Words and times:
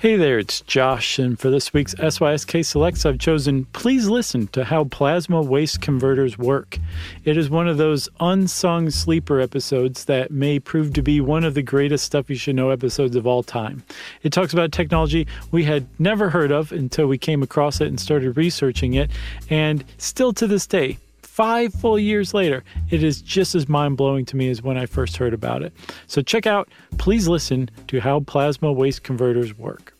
Hey 0.00 0.14
there, 0.14 0.38
it's 0.38 0.60
Josh, 0.60 1.18
and 1.18 1.36
for 1.36 1.50
this 1.50 1.72
week's 1.72 1.96
SYSK 1.96 2.64
Selects, 2.64 3.04
I've 3.04 3.18
chosen 3.18 3.64
Please 3.72 4.08
Listen 4.08 4.46
to 4.52 4.62
How 4.62 4.84
Plasma 4.84 5.42
Waste 5.42 5.80
Converters 5.80 6.38
Work. 6.38 6.78
It 7.24 7.36
is 7.36 7.50
one 7.50 7.66
of 7.66 7.78
those 7.78 8.08
unsung 8.20 8.90
sleeper 8.90 9.40
episodes 9.40 10.04
that 10.04 10.30
may 10.30 10.60
prove 10.60 10.92
to 10.92 11.02
be 11.02 11.20
one 11.20 11.42
of 11.42 11.54
the 11.54 11.62
greatest 11.62 12.04
Stuff 12.04 12.30
You 12.30 12.36
Should 12.36 12.54
Know 12.54 12.70
episodes 12.70 13.16
of 13.16 13.26
all 13.26 13.42
time. 13.42 13.82
It 14.22 14.32
talks 14.32 14.52
about 14.52 14.70
technology 14.70 15.26
we 15.50 15.64
had 15.64 15.88
never 15.98 16.30
heard 16.30 16.52
of 16.52 16.70
until 16.70 17.08
we 17.08 17.18
came 17.18 17.42
across 17.42 17.80
it 17.80 17.88
and 17.88 17.98
started 17.98 18.36
researching 18.36 18.94
it, 18.94 19.10
and 19.50 19.84
still 19.96 20.32
to 20.34 20.46
this 20.46 20.68
day, 20.68 20.98
five 21.38 21.72
full 21.72 21.96
years 21.96 22.34
later, 22.34 22.64
it 22.90 23.00
is 23.00 23.22
just 23.22 23.54
as 23.54 23.68
mind 23.68 23.96
blowing 23.96 24.24
to 24.24 24.36
me 24.36 24.50
as 24.50 24.60
when 24.60 24.76
I 24.76 24.86
first 24.86 25.18
heard 25.18 25.32
about 25.32 25.62
it. 25.62 25.72
So 26.08 26.20
check 26.20 26.48
out, 26.48 26.68
please 26.96 27.28
listen 27.28 27.70
to 27.86 28.00
how 28.00 28.18
plasma 28.18 28.72
waste 28.72 29.04
converters 29.04 29.56
work. 29.56 29.94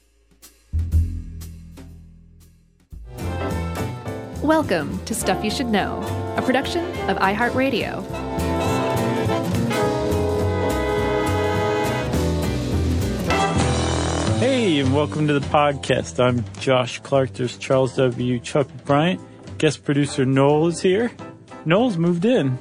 Welcome 4.42 4.98
to 5.04 5.14
Stuff 5.14 5.44
You 5.44 5.52
Should 5.52 5.68
Know, 5.68 6.02
a 6.36 6.42
production 6.42 6.84
of 7.08 7.16
iHeartRadio. 7.18 8.04
Hey, 14.40 14.80
and 14.80 14.92
welcome 14.92 15.28
to 15.28 15.38
the 15.38 15.46
podcast. 15.46 16.18
I'm 16.18 16.44
Josh 16.58 16.98
Clark. 16.98 17.34
There's 17.34 17.56
Charles 17.56 17.94
W. 17.94 18.40
Chuck 18.40 18.66
Bryant. 18.84 19.20
Guest 19.58 19.84
producer 19.84 20.24
Noel 20.24 20.66
is 20.66 20.80
here. 20.80 21.12
Noel's 21.68 21.98
moved 21.98 22.24
in. 22.24 22.58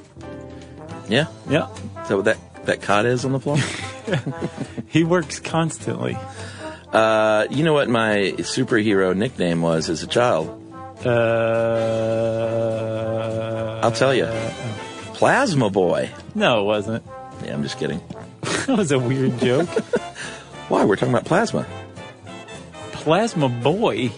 Yeah. 1.08 1.28
Yeah. 1.48 1.70
Is 2.02 2.08
that 2.08 2.16
what 2.16 2.26
that, 2.26 2.36
that 2.66 2.82
cot 2.82 3.06
is 3.06 3.24
on 3.24 3.32
the 3.32 3.40
floor? 3.40 3.56
He 4.90 5.04
works 5.04 5.38
constantly. 5.38 6.16
uh, 6.92 7.46
you 7.50 7.62
know 7.62 7.74
what 7.74 7.90
my 7.90 8.32
superhero 8.38 9.14
nickname 9.14 9.60
was 9.60 9.90
as 9.90 10.02
a 10.02 10.06
child? 10.06 10.48
Uh, 11.04 11.10
I'll 13.82 13.92
tell 13.92 14.14
you. 14.14 14.26
Plasma 15.12 15.68
Boy. 15.68 16.10
No, 16.34 16.62
it 16.62 16.64
wasn't. 16.64 17.04
Yeah, 17.44 17.52
I'm 17.52 17.62
just 17.62 17.78
kidding. 17.78 18.00
That 18.66 18.76
was 18.78 18.92
a 18.92 18.98
weird 18.98 19.38
joke. 19.40 19.68
Why? 20.68 20.84
We're 20.84 20.96
talking 20.96 21.14
about 21.14 21.24
plasma. 21.24 21.66
Plasma 22.92 23.48
Boy. 23.48 24.10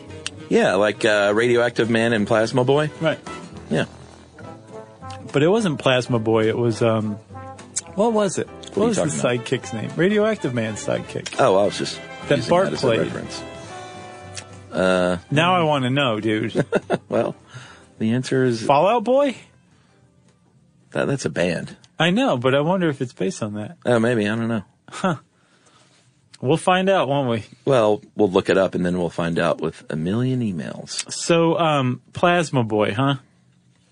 Yeah, 0.49 0.75
like 0.75 1.05
uh, 1.05 1.33
Radioactive 1.35 1.89
Man 1.91 2.13
and 2.13 2.27
Plasma 2.27 2.65
Boy. 2.65 2.91
Right. 3.01 3.19
Yeah. 3.71 3.85
But 5.33 5.43
it 5.43 5.49
wasn't 5.49 5.79
Plasma 5.79 6.19
Boy. 6.19 6.49
It 6.49 6.57
was, 6.59 6.83
um, 6.83 7.15
what 7.95 8.13
was 8.13 8.39
it? 8.39 8.49
What, 8.49 8.77
you 8.77 8.83
was 8.83 8.97
the 8.97 9.05
talking 9.05 9.41
sidekick's 9.41 9.73
name? 9.73 9.91
Radioactive 9.97 10.55
Man's 10.55 10.85
sidekick. 10.85 11.37
Oh, 11.39 11.57
I 11.57 11.65
was 11.65 11.79
just 11.79 12.01
That 12.29 12.49
Bart 12.49 12.71
that 12.71 12.81
played. 12.81 13.01
a 13.01 13.05
reference. 13.05 13.43
Now 15.31 15.55
I 15.57 15.63
want 15.63 15.85
to 15.85 15.91
know, 15.91 16.21
dude. 16.21 16.65
Well, 17.09 17.35
the 17.99 18.13
answer 18.13 18.45
is 18.45 18.63
Fallout 18.63 19.03
Boy? 19.05 19.37
that, 20.93 21.07
that's 21.07 21.25
a 21.25 21.31
band. 21.31 21.77
I 21.99 22.11
know, 22.11 22.37
but 22.37 22.55
I 22.55 22.61
wonder 22.61 22.89
if 22.89 23.01
it's 23.01 23.13
based 23.13 23.43
on 23.43 23.55
that. 23.55 23.77
Oh, 23.85 23.99
maybe 23.99 24.29
I 24.29 24.37
don't 24.37 24.49
know. 24.49 25.19
We'll 26.41 26.57
find 26.57 26.89
out, 26.89 27.09
won't 27.09 27.29
we? 27.29 27.45
Well, 27.65 28.01
we'll 28.17 28.31
look 28.31 28.49
it 28.49 28.57
up 28.57 28.75
and 28.77 28.87
then 28.87 28.97
we'll 28.99 29.11
find 29.11 29.39
out 29.39 29.61
with 29.61 29.85
a 29.91 29.97
million 29.97 30.41
emails. 30.41 31.13
So, 31.13 31.59
um, 31.59 32.01
Plasma 32.13 32.63
Boy, 32.65 32.93
huh? 32.95 33.17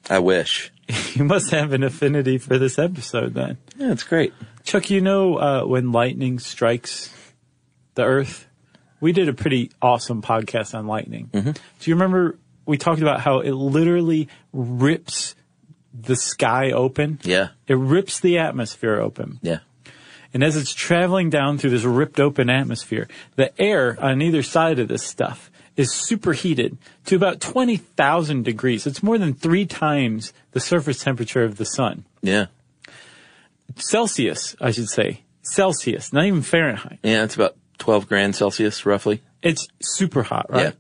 I 0.09 0.19
wish. 0.19 0.73
You 1.15 1.25
must 1.25 1.51
have 1.51 1.73
an 1.73 1.83
affinity 1.83 2.39
for 2.39 2.59
this 2.59 2.79
episode 2.79 3.35
then. 3.35 3.59
Yeah, 3.77 3.93
it's 3.93 4.05
great. 4.05 4.33
Chuck, 4.63 4.89
you 4.89 5.01
know 5.01 5.37
uh, 5.37 5.65
when 5.65 5.93
lightning 5.93 6.39
strikes 6.39 7.13
the 7.95 8.05
earth? 8.05 8.47
We 9.01 9.13
did 9.13 9.29
a 9.29 9.35
pretty 9.35 9.71
awesome 9.83 10.23
podcast 10.23 10.75
on 10.75 10.87
lightning. 10.87 11.29
Mm-hmm. 11.33 11.51
Do 11.51 11.91
you 11.91 11.95
remember 11.95 12.39
we 12.65 12.79
talked 12.79 13.03
about 13.03 13.21
how 13.21 13.41
it 13.41 13.53
literally 13.53 14.29
rips 14.53 15.35
the 15.93 16.17
sky 16.17 16.71
open? 16.71 17.19
Yeah. 17.23 17.49
It 17.67 17.75
rips 17.75 18.21
the 18.21 18.39
atmosphere 18.39 19.01
open. 19.01 19.41
Yeah. 19.43 19.59
And 20.33 20.45
as 20.45 20.57
it's 20.57 20.73
traveling 20.73 21.31
down 21.31 21.59
through 21.59 21.71
this 21.71 21.85
ripped 21.85 22.21
open 22.21 22.51
atmosphere, 22.51 23.09
the 23.37 23.59
air 23.61 23.97
on 24.01 24.23
either 24.23 24.43
side 24.43 24.79
of 24.79 24.89
this 24.89 25.03
stuff 25.03 25.51
is 25.79 25.93
superheated 25.95 26.77
to 27.07 27.17
about 27.17 27.41
20,000 27.41 28.45
degrees. 28.45 28.87
It's 28.87 29.03
more 29.03 29.17
than 29.17 29.33
three 29.33 29.65
times 29.65 30.33
the 30.51 30.61
surface 30.61 31.03
temperature 31.03 31.45
of 31.45 31.57
the 31.57 31.65
sun. 31.65 32.05
Yeah. 32.21 32.47
Celsius, 33.77 34.57
I 34.61 34.71
should 34.73 34.89
say. 34.89 35.23
Celsius, 35.43 36.13
not 36.13 36.25
even 36.27 36.43
Fahrenheit. 36.43 36.99
Yeah, 37.03 37.25
it's 37.25 37.35
about 37.37 37.57
12 37.79 38.09
grand 38.09 38.35
Celsius, 38.37 38.85
roughly. 38.85 39.23
It's 39.43 39.69
super 39.81 40.23
hot, 40.23 40.47
right? 40.51 40.65
Yeah. 40.65 40.71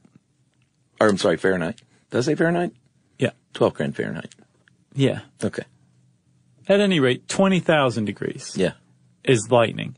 Or, 1.00 1.08
I'm 1.08 1.16
sorry, 1.16 1.36
Fahrenheit. 1.36 1.80
Does 2.10 2.26
it 2.26 2.32
say 2.32 2.34
Fahrenheit? 2.34 2.72
Yeah. 3.18 3.30
12 3.54 3.74
grand 3.74 3.96
Fahrenheit. 3.96 4.34
Yeah. 4.94 5.20
Okay. 5.42 5.62
At 6.68 6.80
any 6.80 6.98
rate, 7.00 7.28
20,000 7.28 8.04
degrees 8.04 8.52
Yeah. 8.56 8.72
is 9.24 9.48
lightning. 9.50 9.96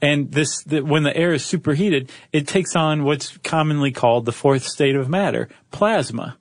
And 0.00 0.30
this, 0.30 0.62
the, 0.62 0.82
when 0.82 1.02
the 1.02 1.16
air 1.16 1.32
is 1.32 1.44
superheated, 1.44 2.10
it 2.32 2.46
takes 2.46 2.76
on 2.76 3.04
what's 3.04 3.36
commonly 3.38 3.90
called 3.90 4.26
the 4.26 4.32
fourth 4.32 4.64
state 4.64 4.94
of 4.94 5.08
matter, 5.08 5.48
plasma, 5.70 6.36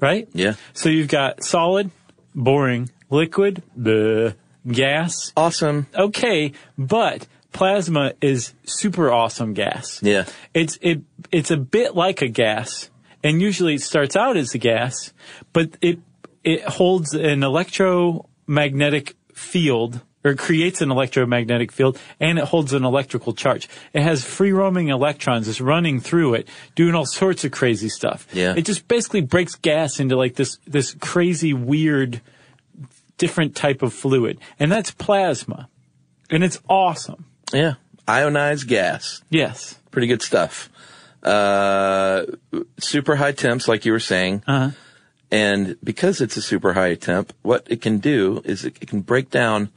right? 0.00 0.28
Yeah. 0.32 0.54
So 0.74 0.88
you've 0.88 1.08
got 1.08 1.42
solid, 1.42 1.90
boring, 2.34 2.90
liquid, 3.08 3.62
the 3.74 4.36
gas. 4.66 5.32
Awesome. 5.36 5.86
Okay, 5.94 6.52
but 6.76 7.26
plasma 7.52 8.12
is 8.20 8.52
super 8.64 9.10
awesome 9.10 9.54
gas. 9.54 10.02
Yeah. 10.02 10.26
It's 10.54 10.78
it 10.80 11.00
it's 11.30 11.50
a 11.50 11.56
bit 11.56 11.94
like 11.94 12.22
a 12.22 12.28
gas, 12.28 12.90
and 13.22 13.40
usually 13.40 13.74
it 13.74 13.82
starts 13.82 14.16
out 14.16 14.36
as 14.36 14.54
a 14.54 14.58
gas, 14.58 15.12
but 15.52 15.76
it 15.80 16.00
it 16.44 16.62
holds 16.62 17.14
an 17.14 17.42
electromagnetic 17.42 19.14
field 19.34 20.00
or 20.24 20.34
creates 20.34 20.80
an 20.80 20.90
electromagnetic 20.90 21.72
field 21.72 21.98
and 22.18 22.38
it 22.38 22.44
holds 22.44 22.72
an 22.72 22.84
electrical 22.84 23.32
charge. 23.32 23.68
It 23.92 24.02
has 24.02 24.24
free 24.24 24.52
roaming 24.52 24.88
electrons 24.88 25.46
that's 25.46 25.60
running 25.60 26.00
through 26.00 26.34
it, 26.34 26.48
doing 26.74 26.94
all 26.94 27.06
sorts 27.06 27.44
of 27.44 27.52
crazy 27.52 27.88
stuff. 27.88 28.26
Yeah. 28.32 28.54
It 28.56 28.62
just 28.62 28.86
basically 28.88 29.22
breaks 29.22 29.54
gas 29.54 30.00
into 30.00 30.16
like 30.16 30.34
this 30.34 30.58
this 30.66 30.94
crazy 30.94 31.54
weird 31.54 32.20
different 33.20 33.54
type 33.54 33.82
of 33.82 33.92
fluid. 33.92 34.40
And 34.58 34.72
that's 34.72 34.90
plasma. 34.90 35.68
And 36.30 36.42
it's 36.42 36.58
awesome. 36.68 37.26
Yeah. 37.52 37.74
Ionized 38.08 38.66
gas. 38.66 39.22
Yes. 39.28 39.78
Pretty 39.90 40.06
good 40.06 40.22
stuff. 40.22 40.70
Uh, 41.22 42.24
super 42.78 43.16
high 43.16 43.32
temps, 43.32 43.68
like 43.68 43.84
you 43.84 43.92
were 43.92 44.00
saying. 44.00 44.42
Uh-huh. 44.46 44.70
And 45.30 45.76
because 45.84 46.20
it's 46.20 46.36
a 46.36 46.42
super 46.42 46.72
high 46.72 46.94
temp, 46.94 47.32
what 47.42 47.66
it 47.70 47.82
can 47.82 47.98
do 47.98 48.40
is 48.44 48.64
it, 48.64 48.78
it 48.80 48.88
can 48.88 49.00
break 49.00 49.30
down, 49.30 49.70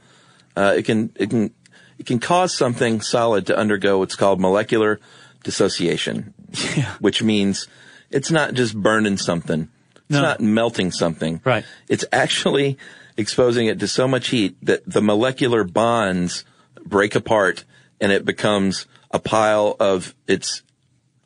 uh, 0.56 0.74
it 0.76 0.84
can, 0.84 1.12
it 1.16 1.30
can, 1.30 1.52
it 1.98 2.06
can 2.06 2.18
cause 2.18 2.56
something 2.56 3.00
solid 3.00 3.46
to 3.46 3.56
undergo 3.56 3.98
what's 3.98 4.16
called 4.16 4.40
molecular 4.40 5.00
dissociation, 5.42 6.34
Yeah. 6.76 6.94
which 7.00 7.22
means 7.22 7.68
it's 8.10 8.30
not 8.30 8.54
just 8.54 8.74
burning 8.76 9.16
something. 9.18 9.68
It's 9.96 10.10
No. 10.10 10.22
not 10.22 10.40
melting 10.40 10.90
something. 10.92 11.40
Right. 11.44 11.64
It's 11.88 12.04
actually 12.12 12.78
exposing 13.16 13.66
it 13.68 13.78
to 13.80 13.88
so 13.88 14.08
much 14.08 14.28
heat 14.28 14.56
that 14.62 14.82
the 14.86 15.00
molecular 15.00 15.64
bonds 15.64 16.44
break 16.84 17.14
apart 17.14 17.64
and 18.00 18.10
it 18.12 18.24
becomes 18.24 18.86
a 19.10 19.18
pile 19.18 19.76
of 19.80 20.14
its 20.26 20.62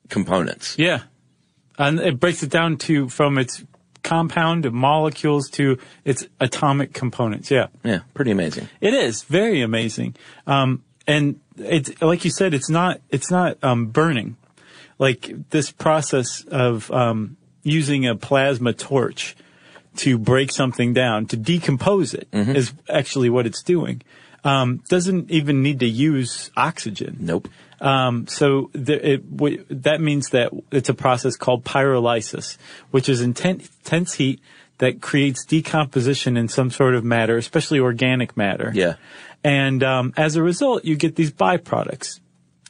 components. 0.09 0.77
Yeah. 0.79 1.03
And 1.79 1.99
it 2.01 2.19
breaks 2.21 2.43
it 2.43 2.51
down 2.51 2.77
to 2.79 3.09
from 3.09 3.39
its 3.39 3.65
compound 4.09 4.65
of 4.65 4.73
molecules 4.73 5.51
to 5.51 5.79
its 6.05 6.27
atomic 6.41 6.93
components. 6.93 7.51
Yeah. 7.51 7.67
Yeah, 7.85 8.01
pretty 8.15 8.31
amazing. 8.31 8.69
It 8.81 8.95
is 8.95 9.23
very 9.23 9.61
amazing. 9.61 10.17
Um, 10.47 10.83
and 11.07 11.41
it's 11.57 12.01
like 12.01 12.25
you 12.25 12.31
said, 12.31 12.55
it's 12.55 12.71
not 12.71 13.01
it's 13.11 13.31
not 13.31 13.59
um, 13.63 13.87
burning. 13.87 14.37
Like 14.99 15.51
this 15.51 15.71
process 15.71 16.45
of 16.51 16.91
um, 16.91 17.37
using 17.63 18.07
a 18.07 18.17
plasma 18.17 18.73
torch 18.73 19.37
to 19.97 20.19
break 20.19 20.53
something 20.53 20.93
down 20.93 21.27
to 21.27 21.37
decompose 21.37 22.15
it 22.15 22.29
is 22.57 22.73
actually 22.89 23.31
what 23.31 23.47
it's 23.47 23.63
doing. 23.63 24.01
Um, 24.45 24.83
doesn't 24.89 25.31
even 25.31 25.63
need 25.63 25.81
to 25.81 25.87
use 25.89 26.51
oxygen. 26.57 27.17
Nope. 27.21 27.49
Um, 27.81 28.27
so 28.27 28.71
the, 28.73 29.15
it, 29.15 29.37
w- 29.37 29.65
that 29.69 30.01
means 30.01 30.31
that 30.31 30.53
it's 30.71 30.89
a 30.89 30.95
process 30.95 31.37
called 31.37 31.65
pyrolysis, 31.65 32.57
which 32.91 33.09
is 33.09 33.21
intense, 33.21 33.69
intense 33.85 34.15
heat 34.15 34.41
that 34.79 35.01
creates 35.01 35.45
decomposition 35.45 36.37
in 36.37 36.49
some 36.49 36.71
sort 36.71 36.95
of 36.95 37.05
matter, 37.05 37.37
especially 37.37 37.81
organic 37.81 38.37
matter. 38.37 38.71
Yeah. 38.75 38.95
And 39.45 39.83
um, 39.83 40.13
as 40.17 40.37
a 40.37 40.43
result, 40.43 40.85
you 40.85 40.97
get 40.97 41.17
these 41.17 41.33
byproducts. 41.33 42.21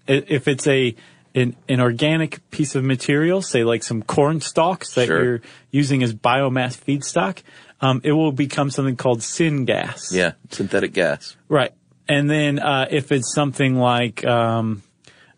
If 0.06 0.48
it's 0.48 0.66
a 0.66 0.94
an, 1.34 1.54
an 1.68 1.80
organic 1.80 2.50
piece 2.50 2.74
of 2.74 2.82
material, 2.82 3.42
say 3.42 3.62
like 3.62 3.82
some 3.82 4.02
corn 4.02 4.40
stalks 4.40 4.94
that 4.94 5.06
Sure. 5.06 5.22
you're 5.22 5.40
using 5.70 6.02
as 6.02 6.14
biomass 6.14 6.76
feedstock, 6.78 7.42
um, 7.80 8.00
it 8.04 8.12
will 8.12 8.32
become 8.32 8.70
something 8.70 8.96
called 8.96 9.20
syngas. 9.20 10.12
Yeah, 10.12 10.32
synthetic 10.50 10.92
gas. 10.92 11.36
Right. 11.48 11.72
And 12.08 12.30
then 12.30 12.58
uh, 12.58 12.86
if 12.90 13.12
it's 13.12 13.32
something 13.34 13.76
like 13.76 14.24
um, 14.24 14.82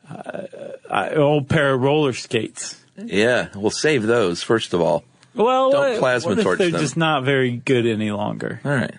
uh, 0.08 1.10
old 1.16 1.48
pair 1.48 1.74
of 1.74 1.80
roller 1.80 2.12
skates. 2.12 2.80
Yeah, 2.96 3.48
we'll 3.54 3.70
save 3.70 4.02
those 4.02 4.42
first 4.42 4.74
of 4.74 4.80
all. 4.80 5.04
Well, 5.34 5.70
Don't 5.70 5.98
plasma 5.98 6.30
what 6.30 6.38
if 6.38 6.44
torch 6.44 6.58
they're 6.58 6.70
them. 6.70 6.80
just 6.80 6.96
not 6.96 7.24
very 7.24 7.56
good 7.56 7.86
any 7.86 8.10
longer. 8.10 8.60
All 8.64 8.72
right. 8.72 8.94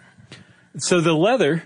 So 0.77 1.01
the 1.01 1.13
leather 1.13 1.63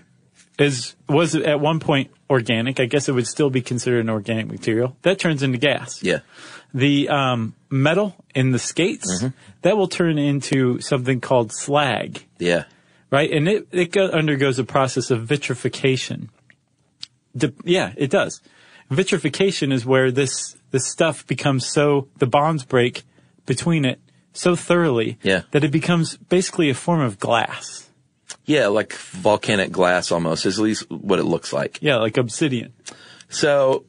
is 0.58 0.96
was 1.08 1.34
at 1.34 1.60
one 1.60 1.80
point 1.80 2.10
organic. 2.28 2.80
I 2.80 2.86
guess 2.86 3.08
it 3.08 3.12
would 3.12 3.26
still 3.26 3.50
be 3.50 3.62
considered 3.62 4.00
an 4.00 4.10
organic 4.10 4.46
material. 4.50 4.96
That 5.02 5.18
turns 5.18 5.42
into 5.42 5.58
gas. 5.58 6.02
Yeah. 6.02 6.20
The 6.74 7.08
um, 7.08 7.54
metal 7.70 8.14
in 8.34 8.52
the 8.52 8.58
skates 8.58 9.22
Mm-hmm. 9.22 9.28
that 9.62 9.76
will 9.76 9.88
turn 9.88 10.18
into 10.18 10.80
something 10.80 11.20
called 11.20 11.52
slag, 11.52 12.24
Yeah. 12.38 12.64
right? 13.10 13.30
And 13.30 13.48
it 13.48 13.68
it 13.72 13.92
go, 13.92 14.06
undergoes 14.08 14.58
a 14.58 14.64
process 14.64 15.10
of 15.10 15.22
vitrification. 15.26 16.28
De- 17.36 17.52
yeah, 17.64 17.92
it 17.96 18.10
does. 18.10 18.40
Vitrification 18.90 19.72
is 19.72 19.84
where 19.86 20.10
this 20.10 20.56
this 20.70 20.86
stuff 20.86 21.26
becomes 21.26 21.66
so 21.66 22.08
the 22.18 22.26
bonds 22.26 22.64
break 22.64 23.02
between 23.46 23.84
it 23.84 24.00
so 24.32 24.54
thoroughly 24.54 25.16
Yeah. 25.22 25.42
that 25.52 25.64
it 25.64 25.70
becomes 25.70 26.16
basically 26.16 26.68
a 26.70 26.74
form 26.74 27.00
of 27.00 27.18
glass. 27.18 27.88
Yeah, 28.44 28.66
like 28.68 28.92
volcanic 28.92 29.72
glass 29.72 30.12
almost, 30.12 30.46
is 30.46 30.58
at 30.58 30.62
least 30.64 30.90
what 30.90 31.18
it 31.18 31.24
looks 31.24 31.52
like. 31.52 31.78
Yeah, 31.80 31.96
like 31.96 32.16
obsidian. 32.16 32.72
So, 33.28 33.84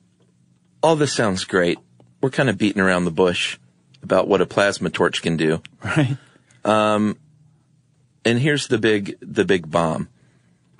all 0.81 0.95
this 0.95 1.13
sounds 1.13 1.43
great. 1.43 1.77
We're 2.27 2.31
kind 2.31 2.49
of 2.49 2.57
beating 2.57 2.81
around 2.81 3.05
the 3.05 3.11
bush 3.11 3.57
about 4.03 4.27
what 4.27 4.41
a 4.41 4.45
plasma 4.45 4.89
torch 4.89 5.21
can 5.21 5.37
do. 5.37 5.61
Right? 5.81 6.17
Um, 6.65 7.17
and 8.25 8.37
here's 8.37 8.67
the 8.67 8.77
big, 8.77 9.15
the 9.21 9.45
big 9.45 9.71
bomb. 9.71 10.09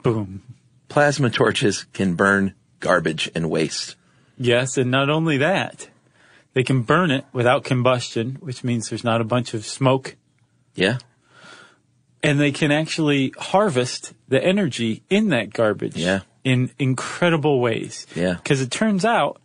Boom. 0.03 0.41
Plasma 0.89 1.29
torches 1.29 1.85
can 1.93 2.15
burn 2.15 2.53
garbage 2.81 3.31
and 3.33 3.49
waste. 3.49 3.95
Yes, 4.37 4.77
and 4.77 4.91
not 4.91 5.09
only 5.09 5.37
that, 5.37 5.87
they 6.53 6.63
can 6.63 6.81
burn 6.81 7.11
it 7.11 7.23
without 7.31 7.63
combustion, 7.63 8.35
which 8.41 8.65
means 8.65 8.89
there's 8.89 9.05
not 9.05 9.21
a 9.21 9.23
bunch 9.23 9.53
of 9.53 9.65
smoke, 9.65 10.17
Yeah. 10.75 10.97
and 12.21 12.41
they 12.41 12.51
can 12.51 12.73
actually 12.73 13.31
harvest 13.39 14.11
the 14.27 14.43
energy 14.43 15.01
in 15.09 15.29
that 15.29 15.53
garbage 15.53 15.95
Yeah. 15.95 16.23
in 16.43 16.71
incredible 16.77 17.61
ways. 17.61 18.05
Yeah. 18.17 18.33
Because 18.33 18.59
it 18.59 18.69
turns 18.69 19.05
out 19.05 19.39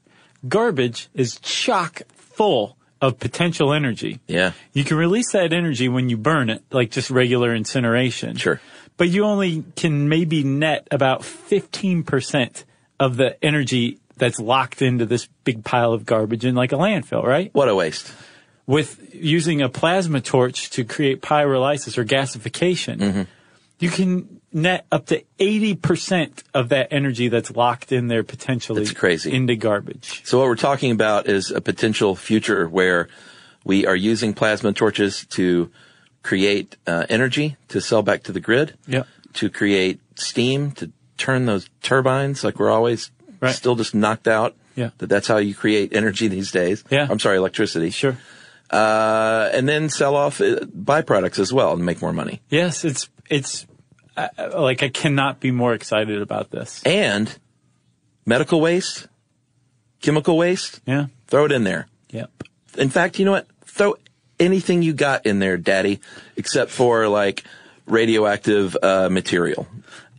garbage 0.48 1.08
is 1.14 1.38
chock 1.40 2.02
full 2.14 2.76
of 3.00 3.18
potential 3.18 3.72
energy. 3.72 4.20
Yeah. 4.28 4.52
You 4.72 4.84
can 4.84 4.96
release 4.96 5.32
that 5.32 5.52
energy 5.52 5.88
when 5.88 6.08
you 6.08 6.16
burn 6.16 6.50
it, 6.50 6.62
like 6.70 6.90
just 6.90 7.10
regular 7.10 7.54
incineration. 7.54 8.36
Sure. 8.36 8.60
But 8.96 9.08
you 9.08 9.24
only 9.24 9.64
can 9.74 10.08
maybe 10.08 10.44
net 10.44 10.86
about 10.90 11.22
15% 11.22 12.64
of 13.00 13.16
the 13.16 13.42
energy 13.44 13.98
that's 14.16 14.38
locked 14.38 14.82
into 14.82 15.06
this 15.06 15.26
big 15.44 15.64
pile 15.64 15.92
of 15.92 16.06
garbage 16.06 16.44
in 16.44 16.54
like 16.54 16.72
a 16.72 16.76
landfill, 16.76 17.24
right? 17.24 17.50
What 17.54 17.68
a 17.68 17.74
waste. 17.74 18.12
With 18.66 19.12
using 19.12 19.60
a 19.62 19.68
plasma 19.68 20.20
torch 20.20 20.70
to 20.70 20.84
create 20.84 21.22
pyrolysis 21.22 21.98
or 21.98 22.04
gasification, 22.04 22.98
Mm-hmm. 22.98 23.22
you 23.80 23.90
can 23.90 24.40
net 24.54 24.86
up 24.92 25.06
to 25.06 25.22
80% 25.38 26.42
of 26.54 26.68
that 26.70 26.88
energy 26.90 27.28
that's 27.28 27.50
locked 27.50 27.92
in 27.92 28.08
there 28.08 28.22
potentially 28.22 28.84
That's 28.84 28.92
crazy. 28.96 29.32
into 29.32 29.56
garbage. 29.56 30.22
So 30.24 30.38
what 30.38 30.46
we're 30.46 30.56
talking 30.56 30.90
about 30.92 31.26
is 31.26 31.50
a 31.50 31.60
potential 31.60 32.14
future 32.16 32.68
where 32.68 33.08
we 33.64 33.86
are 33.86 33.96
using 33.96 34.34
plasma 34.34 34.72
torches 34.72 35.26
to 35.30 35.70
create 36.22 36.76
uh, 36.86 37.06
energy 37.08 37.56
to 37.68 37.80
sell 37.80 38.02
back 38.02 38.22
to 38.24 38.32
the 38.32 38.40
grid, 38.40 38.74
Yep. 38.86 39.06
to 39.34 39.50
create 39.50 40.00
steam 40.16 40.70
to 40.72 40.90
turn 41.18 41.46
those 41.46 41.68
turbines 41.82 42.44
like 42.44 42.58
we're 42.58 42.70
always 42.70 43.10
Right. 43.40 43.54
still 43.54 43.74
just 43.74 43.92
knocked 43.94 44.28
out. 44.28 44.54
Yeah. 44.76 44.90
That 44.98 45.08
that's 45.08 45.26
how 45.28 45.38
you 45.38 45.52
create 45.54 45.92
energy 45.94 46.28
these 46.28 46.50
days. 46.52 46.84
Yeah. 46.90 47.08
I'm 47.10 47.18
sorry, 47.18 47.36
electricity. 47.38 47.90
Sure. 47.90 48.16
Uh, 48.70 49.50
and 49.52 49.68
then 49.68 49.88
sell 49.90 50.14
off 50.16 50.40
uh, 50.40 50.60
byproducts 50.66 51.38
as 51.38 51.52
well 51.52 51.72
and 51.72 51.84
make 51.84 52.00
more 52.00 52.12
money. 52.12 52.40
Yes, 52.48 52.84
it's, 52.84 53.10
it's, 53.28 53.66
uh, 54.16 54.28
like 54.58 54.82
I 54.82 54.88
cannot 54.88 55.40
be 55.40 55.50
more 55.50 55.74
excited 55.74 56.20
about 56.20 56.50
this. 56.50 56.82
And 56.84 57.34
medical 58.26 58.60
waste, 58.60 59.06
chemical 60.00 60.36
waste, 60.36 60.80
Yeah. 60.86 61.06
throw 61.28 61.44
it 61.46 61.52
in 61.52 61.64
there. 61.64 61.86
Yep. 62.10 62.30
In 62.78 62.90
fact, 62.90 63.18
you 63.18 63.24
know 63.24 63.32
what? 63.32 63.46
Throw 63.66 63.96
anything 64.38 64.82
you 64.82 64.92
got 64.92 65.24
in 65.26 65.38
there, 65.38 65.56
daddy, 65.56 66.00
except 66.36 66.70
for 66.70 67.08
like 67.08 67.44
radioactive 67.86 68.76
uh, 68.82 69.08
material. 69.10 69.66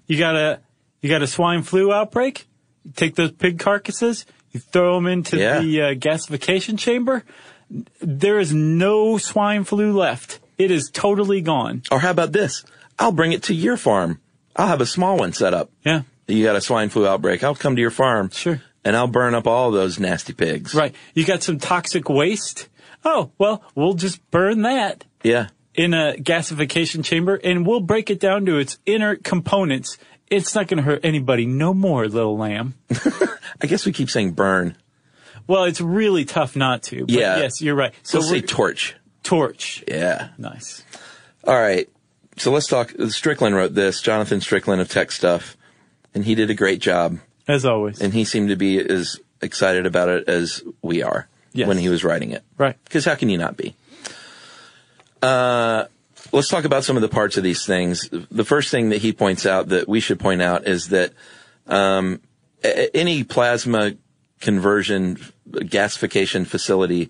You 0.08 0.18
got 0.18 0.36
a 0.36 0.60
you 1.02 1.10
got 1.10 1.22
a 1.22 1.28
swine 1.28 1.64
flu 1.64 1.92
outbreak. 1.94 2.46
You 2.86 2.92
take 2.96 3.16
those 3.16 3.32
pig 3.32 3.60
carcasses, 3.60 4.26
you 4.52 4.60
throw 4.60 4.96
them 4.96 5.08
into 5.08 5.38
Yeah. 5.38 5.60
the 5.60 5.82
uh, 5.82 5.94
gasification 5.96 6.78
chamber. 6.78 7.24
There 8.02 8.40
is 8.40 8.54
no 8.54 9.18
swine 9.18 9.64
flu 9.64 9.94
left. 9.94 10.40
It 10.58 10.70
is 10.70 10.90
totally 10.92 11.42
gone. 11.42 11.82
Or 11.92 12.00
how 12.00 12.12
about 12.12 12.32
this? 12.32 12.64
I'll 13.04 13.12
bring 13.12 13.34
it 13.34 13.44
to 13.44 13.54
your 13.54 13.76
farm. 13.78 14.20
I'll 14.56 14.68
have 14.68 14.82
a 14.82 14.86
small 14.86 15.18
one 15.18 15.34
set 15.34 15.54
up. 15.54 15.72
Yeah, 15.86 16.04
You 16.28 16.44
got 16.44 16.56
a 16.56 16.62
swine 16.62 16.90
flu 16.90 17.06
outbreak. 17.08 17.44
I'll 17.44 17.56
come 17.56 17.76
to 17.76 17.82
your 17.82 17.92
farm. 17.92 18.30
Sure. 18.30 18.62
And 18.86 18.96
I'll 18.96 19.08
burn 19.08 19.34
up 19.36 19.48
all 19.48 19.72
those 19.72 20.00
nasty 20.00 20.34
pigs. 20.34 20.74
right. 20.74 20.96
You 21.14 21.26
got 21.26 21.44
some 21.44 21.58
toxic 21.60 22.08
waste. 22.10 22.70
Oh 23.06 23.32
well, 23.38 23.64
we'll 23.76 23.94
just 23.96 24.20
burn 24.32 24.62
that 24.62 25.04
Yeah. 25.24 25.48
in 25.74 25.94
a 25.94 26.16
gasification 26.18 27.04
chamber, 27.04 27.36
and 27.44 27.66
we'll 27.68 27.80
break 27.82 28.10
it 28.10 28.20
down 28.20 28.46
to 28.46 28.58
its 28.58 28.78
inert 28.86 29.24
components. 29.24 29.98
It's 30.30 30.56
not 30.56 30.68
going 30.68 30.78
to 30.78 30.84
hurt 30.84 31.02
anybody 31.04 31.46
no 31.46 31.74
more, 31.74 32.08
little 32.08 32.38
lamb. 32.38 32.76
I 33.62 33.68
guess 33.68 33.86
we 33.86 33.92
keep 33.92 34.10
saying 34.10 34.32
burn. 34.32 34.78
Well, 35.48 35.66
it's 35.66 35.82
really 35.82 36.24
tough 36.26 36.56
not 36.56 36.84
to. 36.84 37.02
But 37.02 37.10
Yeah. 37.10 37.38
Yes, 37.40 37.62
you're 37.62 37.76
right. 37.76 37.94
So 38.04 38.20
So 38.20 38.26
we'll 38.26 38.42
say 38.42 38.42
torch. 38.48 38.96
torch. 39.24 39.84
Yeah. 39.88 40.30
Nice. 40.38 40.84
All 41.46 41.60
right. 41.60 41.90
So 42.38 42.52
let's 42.52 42.68
talk. 42.68 42.92
Strickland 43.10 43.56
wrote 43.56 43.74
this, 43.76 44.02
Jonathan 44.02 44.42
Strickland 44.42 44.82
of 44.82 44.90
Tech 44.90 45.12
Stuff, 45.12 45.56
and 46.16 46.26
he 46.26 46.36
did 46.36 46.50
a 46.50 46.54
great 46.56 46.80
job. 46.80 47.20
As 47.48 47.66
always. 47.66 48.02
And 48.02 48.14
he 48.14 48.24
seemed 48.26 48.50
to 48.50 48.56
be 48.56 48.80
as 48.80 49.20
excited 49.42 49.86
about 49.86 50.10
it 50.10 50.28
as 50.30 50.64
we 50.82 51.04
are 51.04 51.28
Yes. 51.54 51.68
when 51.68 51.78
he 51.78 51.90
was 51.90 52.04
writing 52.04 52.32
it. 52.32 52.44
right. 52.58 52.76
Because 52.86 53.06
how 53.06 53.16
can 53.16 53.30
you 53.30 53.38
not 53.38 53.58
be? 53.58 53.76
Uh, 55.22 55.86
let's 56.32 56.48
talk 56.50 56.66
about 56.66 56.84
some 56.84 56.96
of 56.96 57.02
the 57.02 57.10
parts 57.10 57.38
of 57.38 57.44
these 57.44 57.66
things. 57.66 58.10
The 58.12 58.46
first 58.46 58.72
thing 58.72 58.90
that 58.90 59.02
he 59.02 59.14
points 59.14 59.46
out 59.46 59.70
that 59.70 59.88
we 59.88 60.00
should 60.00 60.20
point 60.20 60.42
out 60.42 60.68
is 60.68 60.90
that 60.90 61.14
um, 61.68 62.22
a- 62.64 62.96
any 62.96 63.24
plasma 63.24 63.94
conversion 64.42 65.18
gasification 65.50 66.46
facility 66.46 67.10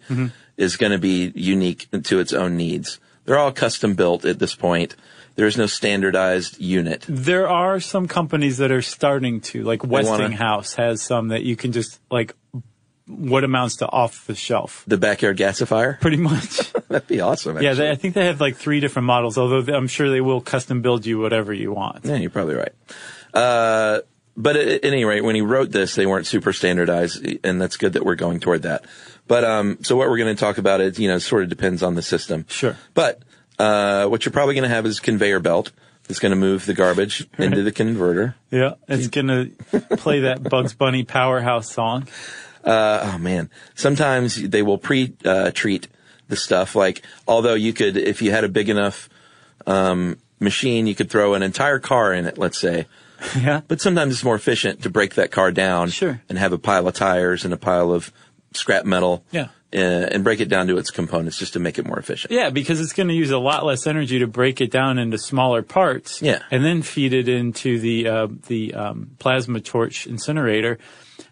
is 0.57 0.77
going 0.77 0.91
to 0.91 0.99
be 0.99 1.31
unique 1.35 1.87
to 2.03 2.19
its 2.19 2.33
own 2.33 2.55
needs. 2.57 2.99
They're 3.25 3.37
all 3.39 3.51
custom 3.51 3.95
built 3.95 4.25
at 4.25 4.39
this 4.39 4.53
point. 4.53 4.95
There 5.35 5.47
is 5.47 5.57
no 5.57 5.65
standardized 5.65 6.59
unit. 6.61 7.05
There 7.09 7.49
are 7.49 7.79
some 7.79 8.07
companies 8.07 8.57
that 8.57 8.71
are 8.71 8.81
starting 8.83 9.41
to, 9.41 9.63
like 9.63 9.83
Westinghouse 9.83 10.75
has 10.75 11.01
some 11.01 11.29
that 11.29 11.43
you 11.43 11.55
can 11.55 11.71
just 11.71 11.99
like 12.11 12.35
what 13.07 13.43
amounts 13.43 13.77
to 13.77 13.89
off 13.89 14.25
the 14.27 14.35
shelf, 14.35 14.83
The 14.87 14.97
backyard 14.97 15.37
gasifier? 15.37 15.99
pretty 15.99 16.17
much. 16.17 16.71
That'd 16.87 17.07
be 17.07 17.19
awesome. 17.19 17.61
yeah, 17.61 17.73
they, 17.73 17.89
I 17.91 17.95
think 17.95 18.13
they 18.13 18.25
have 18.25 18.39
like 18.39 18.55
three 18.55 18.79
different 18.79 19.07
models. 19.07 19.37
Although 19.37 19.61
they- 19.61 19.73
I'm 19.73 19.87
sure 19.87 20.09
they 20.09 20.21
will 20.21 20.39
custom 20.39 20.81
build 20.81 21.05
you 21.05 21.19
whatever 21.19 21.51
you 21.53 21.73
want. 21.73 22.05
Yeah, 22.05 22.15
you're 22.15 22.29
probably 22.29 22.55
right. 22.55 22.71
Uh, 23.33 23.99
but 24.37 24.55
at, 24.55 24.67
at 24.67 24.85
any 24.85 25.03
rate, 25.05 25.21
when 25.23 25.35
he 25.35 25.41
wrote 25.41 25.71
this, 25.71 25.95
they 25.95 26.05
weren't 26.05 26.25
super 26.27 26.53
standardized, 26.53 27.25
and 27.43 27.61
that's 27.61 27.77
good 27.77 27.93
that 27.93 28.05
we're 28.05 28.15
going 28.15 28.39
toward 28.39 28.61
that. 28.63 28.85
But 29.27 29.43
um, 29.43 29.79
so 29.81 29.95
what 29.95 30.09
we're 30.09 30.17
going 30.17 30.35
to 30.35 30.39
talk 30.39 30.57
about 30.57 30.79
is, 30.81 30.97
you 30.99 31.07
know, 31.07 31.17
sort 31.19 31.43
of 31.43 31.49
depends 31.49 31.83
on 31.83 31.95
the 31.95 32.01
system. 32.01 32.45
Sure. 32.49 32.77
But 32.93 33.21
uh, 33.59 34.05
what 34.07 34.25
you're 34.25 34.31
probably 34.33 34.55
going 34.55 34.63
to 34.69 34.75
have 34.75 34.85
is 34.85 34.99
a 34.99 35.01
conveyor 35.01 35.39
belt 35.39 35.71
that's 36.07 36.19
going 36.19 36.31
to 36.31 36.35
move 36.35 36.65
the 36.65 36.73
garbage 36.73 37.27
into 37.37 37.63
the 37.63 37.71
converter. 37.71 38.35
Yeah, 38.51 38.73
it's 38.87 39.07
gonna 39.07 39.47
play 39.97 40.21
that 40.21 40.43
Bugs 40.49 40.73
Bunny 40.73 41.03
powerhouse 41.03 41.71
song. 41.71 42.07
Oh 42.65 43.17
man, 43.19 43.49
sometimes 43.75 44.35
they 44.49 44.61
will 44.61 44.77
pre 44.77 45.13
uh, 45.25 45.51
treat 45.51 45.87
the 46.27 46.35
stuff. 46.35 46.75
Like, 46.75 47.01
although 47.27 47.53
you 47.55 47.73
could, 47.73 47.97
if 47.97 48.21
you 48.21 48.31
had 48.31 48.43
a 48.43 48.49
big 48.49 48.69
enough 48.69 49.09
um, 49.67 50.17
machine, 50.39 50.87
you 50.87 50.95
could 50.95 51.09
throw 51.09 51.33
an 51.33 51.43
entire 51.43 51.79
car 51.79 52.13
in 52.13 52.25
it. 52.25 52.37
Let's 52.37 52.57
say. 52.59 52.85
Yeah, 53.39 53.61
But 53.69 53.79
sometimes 53.79 54.13
it's 54.15 54.23
more 54.25 54.35
efficient 54.35 54.83
to 54.83 54.89
break 54.89 55.13
that 55.15 55.31
car 55.31 55.49
down 55.53 55.87
Sure. 55.91 56.21
and 56.27 56.37
have 56.37 56.51
a 56.51 56.57
pile 56.57 56.89
of 56.89 56.93
tires 56.93 57.45
and 57.45 57.53
a 57.53 57.57
pile 57.57 57.93
of 57.93 58.11
scrap 58.53 58.83
metal 58.83 59.23
Yeah. 59.31 59.47
Uh, 59.73 59.77
and 60.11 60.23
break 60.23 60.39
it 60.39 60.49
down 60.49 60.67
to 60.67 60.77
its 60.77 60.91
components 60.91 61.37
just 61.37 61.53
to 61.53 61.59
make 61.59 61.79
it 61.79 61.85
more 61.85 61.97
efficient. 61.97 62.31
yeah, 62.31 62.49
because 62.49 62.79
it's 62.79 62.93
going 62.93 63.07
to 63.09 63.13
use 63.15 63.31
a 63.31 63.37
lot 63.39 63.65
less 63.65 63.87
energy 63.87 64.19
to 64.19 64.27
break 64.27 64.61
it 64.61 64.71
down 64.71 64.99
into 64.99 65.17
smaller 65.17 65.61
parts. 65.61 66.21
Yeah. 66.21 66.39
and 66.51 66.63
then 66.63 66.81
feed 66.81 67.13
it 67.13 67.27
into 67.27 67.79
the 67.79 68.07
uh, 68.07 68.27
the 68.47 68.73
um, 68.73 69.11
plasma 69.19 69.59
torch 69.59 70.05
incinerator 70.07 70.77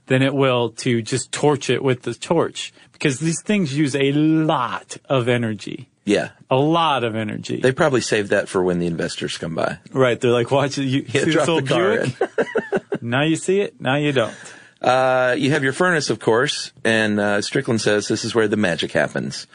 than 0.08 0.22
it 0.22 0.34
will 0.34 0.70
to 0.72 1.02
just 1.02 1.32
torch 1.32 1.70
it 1.70 1.84
with 1.84 2.02
the 2.02 2.14
torch 2.14 2.74
because 2.94 3.20
these 3.20 3.42
things 3.42 3.78
use 3.78 3.96
a 3.96 4.12
lot 4.12 4.98
of 5.10 5.28
energy. 5.28 5.88
Yeah. 6.04 6.30
A 6.50 6.56
lot 6.56 7.04
of 7.04 7.16
energy. 7.16 7.62
They 7.62 7.72
probably 7.72 8.02
save 8.02 8.30
that 8.30 8.50
for 8.50 8.64
when 8.64 8.80
the 8.80 8.88
investors 8.88 9.38
come 9.38 9.54
by. 9.56 9.78
right. 9.94 10.20
They're 10.20 10.32
like, 10.32 10.50
watch 10.50 10.78
it. 10.80 10.86
You 10.86 11.06
Yeah, 11.08 11.24
see 11.26 11.32
drop 11.32 11.46
this 11.46 11.50
old 11.50 11.66
the 11.66 11.70
car 11.70 11.98
Buick? 11.98 13.02
now 13.04 13.22
you 13.24 13.36
see 13.36 13.62
it. 13.62 13.80
Now 13.80 13.96
you 13.98 14.12
don't. 14.12 14.34
Uh, 14.82 15.36
you 15.38 15.52
have 15.52 15.64
your 15.64 15.74
furnace, 15.74 16.10
of 16.10 16.20
course, 16.20 16.72
and 16.84 17.20
uh, 17.20 17.42
Strickland 17.42 17.82
says 17.82 18.08
this 18.08 18.26
is 18.26 18.34
where 18.34 18.48
the 18.48 18.58
magic 18.58 18.92
happens. 18.92 19.46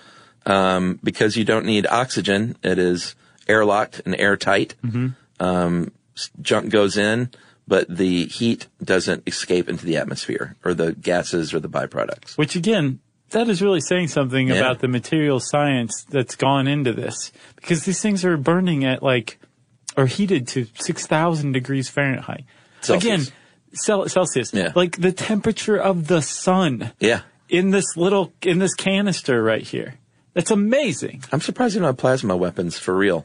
Um, 0.45 1.01
because 1.03 1.37
you 1.37 1.45
don't 1.45 1.67
need 1.67 1.87
oxygen, 1.89 2.57
it 2.63 2.79
is 2.79 3.17
airlocked 3.49 4.01
and 4.07 4.15
airtight. 4.19 4.77
Um, 5.41 5.91
junk 6.41 6.71
goes 6.71 6.97
in, 6.97 7.31
but 7.67 7.87
the 7.95 8.27
heat 8.27 8.69
doesn't 8.83 9.25
escape 9.27 9.69
into 9.69 9.85
the 9.85 9.97
atmosphere 9.97 10.55
or 10.65 10.73
the 10.75 10.93
gases 10.93 11.53
or 11.53 11.59
the 11.59 11.69
byproducts. 11.69 12.39
Which 12.39 12.55
again, 12.55 13.01
that 13.31 13.49
is 13.49 13.61
really 13.61 13.81
saying 13.81 14.09
something 14.09 14.47
Yeah. 14.49 14.55
about 14.55 14.79
the 14.79 14.87
material 14.89 15.41
science 15.41 16.05
that's 16.09 16.37
gone 16.37 16.69
into 16.69 16.93
this. 16.93 17.33
Because 17.57 17.85
these 17.85 18.01
things 18.01 18.25
are 18.25 18.37
burning 18.37 18.85
at 18.85 19.03
like, 19.03 19.41
or 19.97 20.07
heated 20.07 20.47
to 20.49 20.67
6,000 20.79 21.51
degrees 21.53 21.89
Fahrenheit. 21.89 22.45
Celsius. 22.83 23.05
Again, 23.29 23.35
Cel- 23.77 24.09
Celsius. 24.09 24.53
Yeah. 24.53 24.73
Like 24.75 25.01
the 25.01 25.13
temperature 25.13 25.77
of 25.77 26.07
the 26.09 26.21
sun 26.23 26.93
Yeah. 27.01 27.21
in 27.49 27.71
this 27.71 27.97
little, 27.97 28.33
in 28.43 28.59
this 28.59 28.75
canister 28.75 29.43
right 29.43 29.63
here. 29.63 29.95
That's 30.35 30.51
amazing. 30.51 31.23
I'm 31.33 31.41
surprised 31.41 31.75
you 31.75 31.81
don't 31.81 31.89
have 31.89 31.97
plasma 31.97 32.37
weapons 32.37 32.79
for 32.79 32.95
real. 32.97 33.25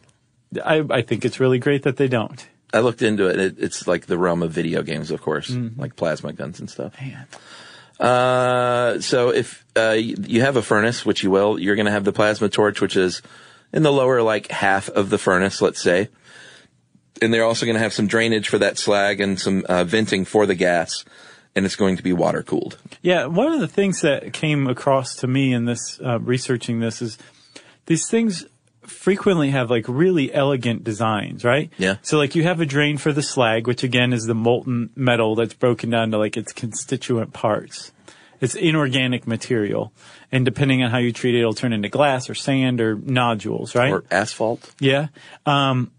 I, 0.63 0.83
I 0.89 1.01
think 1.01 1.25
it's 1.25 1.39
really 1.39 1.59
great 1.59 1.83
that 1.83 1.97
they 1.97 2.07
don't. 2.07 2.45
I 2.73 2.79
looked 2.79 3.01
into 3.01 3.27
it. 3.27 3.39
it 3.39 3.55
it's 3.57 3.85
like 3.87 4.05
the 4.05 4.17
realm 4.17 4.43
of 4.43 4.51
video 4.51 4.81
games, 4.81 5.11
of 5.11 5.21
course, 5.21 5.49
like 5.49 5.95
plasma 5.97 6.31
guns 6.31 6.59
and 6.61 6.69
stuff. 6.69 6.93
Man. 7.01 7.27
Uh, 7.99 8.99
so 8.99 9.29
if 9.29 9.65
uh, 9.75 9.91
you 9.97 10.41
have 10.41 10.55
a 10.55 10.61
furnace, 10.61 11.05
which 11.05 11.21
you 11.21 11.29
will, 11.29 11.59
you're 11.59 11.75
going 11.75 11.85
to 11.85 11.91
have 11.91 12.03
the 12.05 12.13
plasma 12.13 12.49
torch, 12.49 12.81
which 12.81 12.95
is 12.95 13.21
in 13.73 13.83
the 13.83 13.91
lower 13.91 14.21
like 14.21 14.49
half 14.49 14.89
of 14.89 15.09
the 15.09 15.17
furnace, 15.17 15.61
let's 15.61 15.81
say. 15.81 16.09
And 17.21 17.33
they're 17.33 17.45
also 17.45 17.65
going 17.65 17.75
to 17.75 17.81
have 17.81 17.93
some 17.93 18.07
drainage 18.07 18.49
for 18.49 18.57
that 18.57 18.77
slag 18.79 19.21
and 19.21 19.39
some 19.39 19.63
uh, 19.69 19.83
venting 19.83 20.25
for 20.25 20.47
the 20.47 20.55
gas, 20.55 21.05
and 21.55 21.65
it's 21.65 21.75
going 21.75 21.97
to 21.97 22.03
be 22.03 22.13
water 22.13 22.41
cooled. 22.41 22.79
Yeah, 23.01 23.27
one 23.27 23.53
of 23.53 23.59
the 23.59 23.67
things 23.67 24.01
that 24.01 24.33
came 24.33 24.67
across 24.67 25.15
to 25.17 25.27
me 25.27 25.53
in 25.53 25.65
this 25.65 25.99
uh, 26.03 26.19
researching 26.19 26.79
this 26.79 27.01
is 27.01 27.19
these 27.85 28.09
things 28.09 28.45
frequently 28.81 29.51
have 29.51 29.69
like 29.69 29.85
really 29.87 30.33
elegant 30.33 30.83
designs, 30.83 31.43
right? 31.43 31.71
Yeah. 31.77 31.97
So 32.01 32.17
like 32.17 32.35
you 32.35 32.43
have 32.43 32.59
a 32.59 32.65
drain 32.65 32.97
for 32.97 33.13
the 33.13 33.21
slag, 33.21 33.67
which 33.67 33.83
again 33.83 34.13
is 34.13 34.23
the 34.23 34.33
molten 34.33 34.89
metal 34.95 35.35
that's 35.35 35.53
broken 35.53 35.89
down 35.89 36.11
to 36.11 36.17
like 36.17 36.37
its 36.37 36.51
constituent 36.51 37.33
parts. 37.33 37.91
It's 38.39 38.55
inorganic 38.55 39.27
material, 39.27 39.93
and 40.31 40.43
depending 40.43 40.81
on 40.81 40.89
how 40.89 40.97
you 40.97 41.13
treat 41.13 41.35
it, 41.35 41.41
it'll 41.41 41.53
turn 41.53 41.73
into 41.73 41.89
glass 41.89 42.27
or 42.27 42.33
sand 42.33 42.81
or 42.81 42.95
nodules, 42.95 43.75
right? 43.75 43.91
Or 43.91 44.03
asphalt. 44.09 44.73
Yeah. 44.79 45.07
Um, 45.45 45.91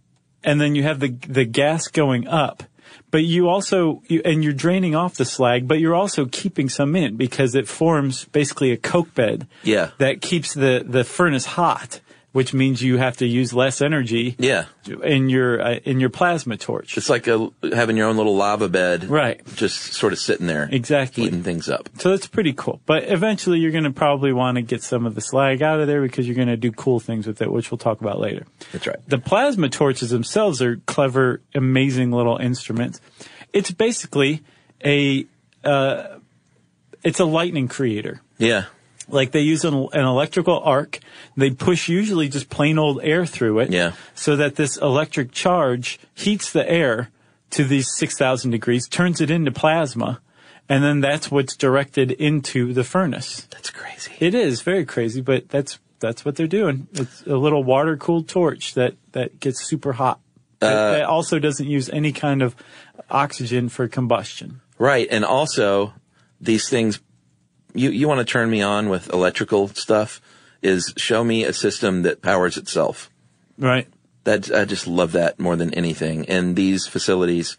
and 0.44 0.60
then 0.60 0.74
you 0.74 0.82
have 0.82 1.00
the 1.00 1.10
the 1.26 1.44
gas 1.44 1.88
going 1.88 2.26
up, 2.28 2.62
but 3.10 3.24
you 3.24 3.48
also 3.48 4.02
you, 4.08 4.22
and 4.24 4.42
you're 4.42 4.52
draining 4.52 4.94
off 4.94 5.14
the 5.14 5.24
slag, 5.24 5.68
but 5.68 5.78
you're 5.78 5.94
also 5.94 6.26
keeping 6.26 6.68
some 6.68 6.96
in 6.96 7.16
because 7.16 7.54
it 7.54 7.68
forms 7.68 8.24
basically 8.26 8.72
a 8.72 8.76
coke 8.76 9.14
bed. 9.14 9.46
Yeah. 9.62 9.90
That 9.98 10.20
keeps 10.20 10.54
the 10.54 10.84
the 10.86 11.04
furnace 11.04 11.46
hot, 11.46 12.00
which 12.32 12.54
means 12.54 12.82
you 12.82 12.96
have 12.96 13.18
to 13.18 13.26
use 13.26 13.52
less 13.52 13.80
energy. 13.80 14.34
Yeah. 14.38 14.64
In 15.04 15.28
your 15.28 15.60
uh, 15.60 15.78
in 15.84 16.00
your 16.00 16.10
plasma 16.10 16.56
torch. 16.56 16.96
It's 16.96 17.10
like 17.10 17.26
a, 17.26 17.50
having 17.74 17.96
your 17.96 18.08
own 18.08 18.16
little 18.16 18.34
lava 18.34 18.68
bed. 18.68 19.04
Right. 19.04 19.40
Just 19.54 19.92
sort 19.92 20.12
of 20.12 20.18
sitting 20.18 20.46
there. 20.46 20.68
Exactly. 20.72 21.24
Heating 21.24 21.42
things 21.42 21.68
up. 21.68 21.88
So 21.98 22.10
that's 22.10 22.26
pretty 22.26 22.54
cool. 22.54 22.80
But 22.86 23.04
eventually 23.04 23.58
you're 23.58 23.70
going 23.70 23.84
to 23.84 23.90
probably 23.90 24.32
want 24.32 24.56
to 24.56 24.62
get 24.62 24.82
some 24.82 25.06
of 25.06 25.14
the 25.14 25.20
slag 25.20 25.62
out 25.62 25.80
of 25.80 25.86
there 25.86 26.02
because 26.02 26.26
you're 26.26 26.36
going 26.36 26.48
to 26.48 26.56
do 26.56 26.72
cool 26.72 27.00
things 27.00 27.26
with 27.26 27.42
it, 27.42 27.52
which 27.52 27.70
we'll 27.70 27.78
talk 27.78 28.00
about 28.00 28.18
later. 28.18 28.46
That's 28.72 28.86
right. 28.86 28.96
The 29.06 29.18
plasma 29.18 29.68
torches 29.68 30.10
themselves 30.10 30.62
are 30.62 30.76
clever, 30.86 31.42
amazing 31.54 32.12
little 32.12 32.38
instruments. 32.38 33.00
It's 33.52 33.70
basically 33.70 34.42
a, 34.84 35.26
uh, 35.64 36.18
it's 37.02 37.20
a 37.20 37.24
lightning 37.24 37.68
creator. 37.68 38.22
Yeah. 38.38 38.64
Like 39.12 39.32
they 39.32 39.40
use 39.40 39.64
an, 39.64 39.74
an 39.92 40.04
electrical 40.04 40.58
arc. 40.60 40.98
They 41.36 41.50
push 41.50 41.88
usually 41.88 42.28
just 42.28 42.48
plain 42.48 42.78
old 42.78 43.00
air 43.02 43.26
through 43.26 43.60
it. 43.60 43.70
Yeah. 43.70 43.92
So 44.14 44.36
that 44.36 44.56
this 44.56 44.76
electric 44.78 45.32
charge 45.32 46.00
heats 46.14 46.52
the 46.52 46.68
air 46.68 47.10
to 47.50 47.64
these 47.64 47.86
6,000 47.98 48.50
degrees, 48.50 48.88
turns 48.88 49.20
it 49.20 49.30
into 49.30 49.52
plasma, 49.52 50.20
and 50.68 50.82
then 50.82 51.00
that's 51.00 51.30
what's 51.30 51.54
directed 51.54 52.10
into 52.10 52.72
the 52.72 52.82
furnace. 52.84 53.46
That's 53.50 53.68
crazy. 53.70 54.12
It 54.20 54.34
is 54.34 54.62
very 54.62 54.86
crazy, 54.86 55.20
but 55.20 55.48
that's 55.48 55.78
that's 56.00 56.24
what 56.24 56.34
they're 56.34 56.48
doing. 56.48 56.88
It's 56.94 57.22
a 57.26 57.36
little 57.36 57.62
water 57.62 57.96
cooled 57.96 58.28
torch 58.28 58.74
that 58.74 58.94
that 59.12 59.38
gets 59.38 59.62
super 59.64 59.92
hot. 59.92 60.18
That- 60.60 60.72
uh, 60.76 60.92
that 60.92 61.04
also 61.04 61.38
doesn't 61.38 61.68
use 61.68 61.90
any 61.90 62.12
kind 62.12 62.40
of 62.40 62.56
oxygen 63.10 63.68
for 63.68 63.86
combustion. 63.88 64.60
Right. 64.78 65.06
And 65.10 65.24
also, 65.24 65.92
these 66.40 66.68
things, 66.68 67.00
you, 67.74 67.90
you 67.90 68.08
want 68.08 68.18
to 68.18 68.24
turn 68.24 68.50
me 68.50 68.62
on 68.62 68.88
with 68.88 69.12
electrical 69.12 69.68
stuff, 69.68 70.20
is 70.62 70.92
show 70.96 71.24
me 71.24 71.44
a 71.44 71.52
system 71.52 72.02
that 72.02 72.22
powers 72.22 72.56
itself. 72.56 73.10
Right. 73.58 73.88
That, 74.24 74.52
I 74.54 74.64
just 74.64 74.86
love 74.86 75.12
that 75.12 75.40
more 75.40 75.56
than 75.56 75.74
anything. 75.74 76.26
And 76.28 76.54
these 76.54 76.86
facilities, 76.86 77.56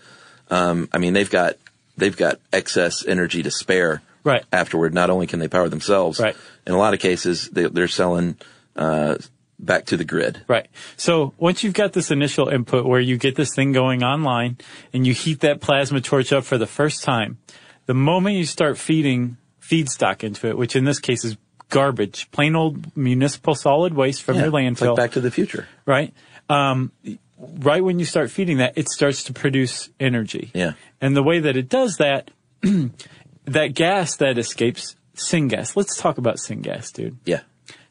um, 0.50 0.88
I 0.94 0.98
mean, 0.98 1.14
they've 1.14 1.30
got, 1.30 1.56
they've 1.98 2.16
got 2.16 2.40
excess 2.52 3.06
energy 3.06 3.44
to 3.44 3.52
spare. 3.52 4.02
Right. 4.24 4.46
Afterward, 4.54 4.94
not 4.94 5.10
only 5.10 5.28
can 5.28 5.40
they 5.40 5.50
power 5.50 5.68
themselves, 5.68 6.20
Right. 6.20 6.36
in 6.66 6.74
a 6.74 6.78
lot 6.78 6.94
of 6.94 7.02
cases, 7.02 7.50
they, 7.50 7.66
they're 7.68 7.90
selling, 7.90 8.38
uh, 8.78 9.18
back 9.60 9.86
to 9.88 9.98
the 9.98 10.06
grid. 10.06 10.42
Right. 10.48 10.68
So 10.98 11.34
once 11.38 11.64
you've 11.64 11.74
got 11.74 11.94
this 11.94 12.10
initial 12.12 12.48
input 12.48 12.86
where 12.86 13.00
you 13.00 13.18
get 13.18 13.36
this 13.36 13.54
thing 13.54 13.72
going 13.72 14.04
online 14.04 14.58
and 14.94 15.06
you 15.06 15.14
heat 15.14 15.42
that 15.42 15.62
plasma 15.62 16.02
torch 16.02 16.32
up 16.34 16.44
for 16.46 16.58
the 16.58 16.68
first 16.68 17.04
time, 17.04 17.38
the 17.86 17.94
moment 17.94 18.38
you 18.38 18.46
start 18.46 18.78
feeding 18.78 19.38
feedstock 19.74 20.24
into 20.24 20.48
it, 20.48 20.58
which 20.58 20.76
in 20.76 20.86
this 20.86 21.00
case 21.00 21.26
is 21.26 21.38
garbage, 21.70 22.30
plain 22.32 22.56
old 22.56 22.96
municipal 22.96 23.56
solid 23.56 23.94
waste 23.94 24.22
from 24.24 24.36
Yeah, 24.36 24.44
your 24.44 24.52
landfill. 24.52 24.90
like 24.90 24.98
Back 24.98 25.12
to 25.14 25.22
the 25.22 25.32
Future. 25.32 25.68
right? 25.86 26.14
Um, 26.50 26.92
right 27.40 27.84
when 27.84 27.98
you 28.00 28.06
start 28.06 28.30
feeding 28.30 28.58
that, 28.58 28.78
it 28.78 28.90
starts 28.90 29.24
to 29.26 29.34
produce 29.34 29.90
energy. 30.00 30.52
Yeah. 30.54 30.74
And 31.02 31.16
the 31.16 31.24
way 31.24 31.40
that 31.40 31.58
it 31.58 31.70
does 31.70 31.98
that, 31.98 32.30
that 33.46 33.74
gas 33.74 34.18
that 34.18 34.38
escapes, 34.38 34.96
syngas. 35.16 35.76
Let's 35.76 35.98
talk 35.98 36.18
about 36.18 36.38
syngas, 36.38 36.92
dude. 36.94 37.18
Yeah. 37.26 37.42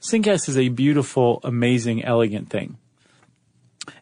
Syngas 0.01 0.49
is 0.49 0.59
a 0.59 0.69
beautiful, 0.69 1.41
amazing, 1.45 2.05
elegant 2.05 2.51
thing. 2.51 2.77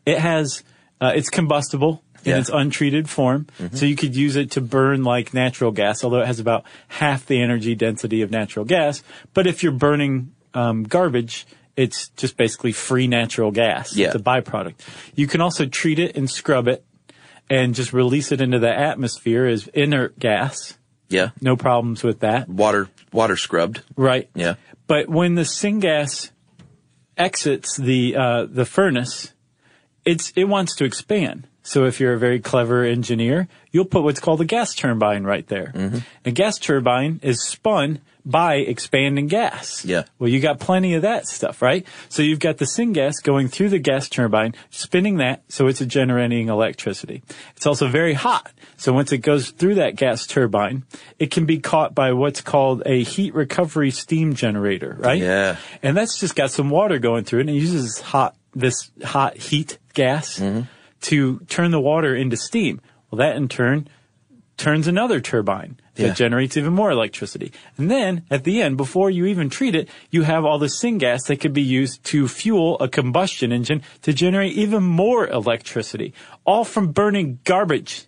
It 0.04 0.18
has, 0.18 0.62
uh, 1.00 1.12
it's 1.14 1.30
combustible 1.30 2.02
in 2.24 2.30
Yeah. 2.32 2.38
its 2.38 2.50
untreated 2.52 3.08
form, 3.08 3.46
so 3.72 3.86
you 3.86 3.96
could 3.96 4.14
use 4.16 4.36
it 4.36 4.52
to 4.52 4.60
burn 4.60 5.04
like 5.04 5.32
natural 5.34 5.72
gas, 5.72 6.04
although 6.04 6.20
it 6.20 6.26
has 6.26 6.40
about 6.40 6.64
half 6.88 7.26
the 7.26 7.40
energy 7.40 7.74
density 7.74 8.22
of 8.22 8.30
natural 8.30 8.64
gas. 8.64 9.02
But 9.34 9.46
if 9.46 9.62
you're 9.62 9.72
burning 9.72 10.32
um, 10.54 10.82
garbage, 10.82 11.46
it's 11.76 12.08
just 12.10 12.36
basically 12.36 12.72
free 12.72 13.06
natural 13.06 13.50
gas. 13.50 13.94
Yeah. 13.96 14.06
It's 14.08 14.16
a 14.16 14.18
byproduct. 14.18 14.74
You 15.14 15.26
can 15.26 15.40
also 15.40 15.64
treat 15.66 15.98
it 15.98 16.16
and 16.16 16.28
scrub 16.28 16.68
it 16.68 16.84
and 17.48 17.74
just 17.74 17.92
release 17.92 18.32
it 18.32 18.40
into 18.40 18.58
the 18.58 18.70
atmosphere 18.70 19.46
as 19.46 19.66
inert 19.68 20.18
gas. 20.18 20.76
Yeah. 21.08 21.30
No 21.40 21.56
problems 21.56 22.02
with 22.04 22.20
that. 22.20 22.48
Water, 22.48 22.88
water 23.12 23.36
scrubbed. 23.36 23.82
Right. 23.96 24.28
Yeah. 24.34 24.54
But 24.86 25.08
when 25.08 25.34
the 25.36 25.42
syngas 25.42 26.30
exits 27.16 27.76
the 27.76 28.16
uh, 28.16 28.46
the 28.48 28.64
furnace, 28.64 29.32
it's 30.04 30.32
it 30.36 30.44
wants 30.44 30.74
to 30.76 30.84
expand. 30.84 31.46
So 31.62 31.84
if 31.84 32.00
you're 32.00 32.14
a 32.14 32.18
very 32.18 32.40
clever 32.40 32.84
engineer, 32.84 33.48
you'll 33.70 33.84
put 33.84 34.02
what's 34.02 34.20
called 34.20 34.40
a 34.40 34.44
gas 34.44 34.74
turbine 34.74 35.24
right 35.24 35.46
there. 35.46 35.72
Mm-hmm. 35.74 35.98
A 36.24 36.30
gas 36.30 36.58
turbine 36.58 37.20
is 37.22 37.42
spun 37.42 38.00
by 38.24 38.56
expanding 38.56 39.26
gas. 39.26 39.84
Yeah. 39.84 40.04
Well, 40.18 40.28
you 40.28 40.40
got 40.40 40.60
plenty 40.60 40.94
of 40.94 41.02
that 41.02 41.26
stuff, 41.26 41.62
right? 41.62 41.86
So 42.08 42.22
you've 42.22 42.38
got 42.38 42.58
the 42.58 42.66
syngas 42.66 43.22
going 43.22 43.48
through 43.48 43.70
the 43.70 43.78
gas 43.78 44.08
turbine, 44.08 44.54
spinning 44.70 45.16
that, 45.18 45.42
so 45.48 45.66
it's 45.68 45.80
generating 45.80 46.48
electricity. 46.48 47.22
It's 47.56 47.66
also 47.66 47.88
very 47.88 48.12
hot. 48.12 48.52
So 48.76 48.92
once 48.92 49.12
it 49.12 49.18
goes 49.18 49.50
through 49.50 49.76
that 49.76 49.96
gas 49.96 50.26
turbine, 50.26 50.84
it 51.18 51.30
can 51.30 51.46
be 51.46 51.58
caught 51.58 51.94
by 51.94 52.12
what's 52.12 52.40
called 52.42 52.82
a 52.84 53.02
heat 53.02 53.34
recovery 53.34 53.90
steam 53.90 54.34
generator, 54.34 54.96
right? 54.98 55.18
Yeah. 55.18 55.56
And 55.82 55.96
that's 55.96 56.18
just 56.18 56.34
got 56.34 56.50
some 56.50 56.68
water 56.68 56.98
going 56.98 57.24
through 57.24 57.40
it 57.40 57.48
and 57.48 57.50
it 57.50 57.60
uses 57.60 58.00
hot, 58.00 58.36
this 58.54 58.90
hot 59.02 59.36
heat 59.36 59.78
gas 59.94 60.38
Mm-hmm. 60.38 60.62
To 61.02 61.40
turn 61.48 61.70
the 61.70 61.80
water 61.80 62.14
into 62.14 62.36
steam. 62.36 62.80
Well, 63.10 63.18
that 63.18 63.36
in 63.36 63.48
turn 63.48 63.88
turns 64.56 64.86
another 64.86 65.20
turbine 65.20 65.78
that 65.94 66.06
Yeah. 66.08 66.12
generates 66.12 66.54
even 66.56 66.74
more 66.74 66.90
electricity. 66.90 67.50
And 67.78 67.90
then 67.90 68.24
at 68.30 68.44
the 68.44 68.60
end, 68.60 68.76
before 68.76 69.08
you 69.10 69.24
even 69.24 69.48
treat 69.48 69.74
it, 69.74 69.88
you 70.10 70.22
have 70.22 70.44
all 70.44 70.58
the 70.58 70.66
syngas 70.66 71.26
that 71.28 71.40
could 71.40 71.54
be 71.54 71.62
used 71.62 72.04
to 72.04 72.28
fuel 72.28 72.76
a 72.78 72.86
combustion 72.88 73.52
engine 73.52 73.82
to 74.02 74.12
generate 74.12 74.52
even 74.52 74.82
more 74.82 75.26
electricity, 75.26 76.12
all 76.44 76.64
from 76.64 76.92
burning 76.92 77.38
garbage. 77.44 78.04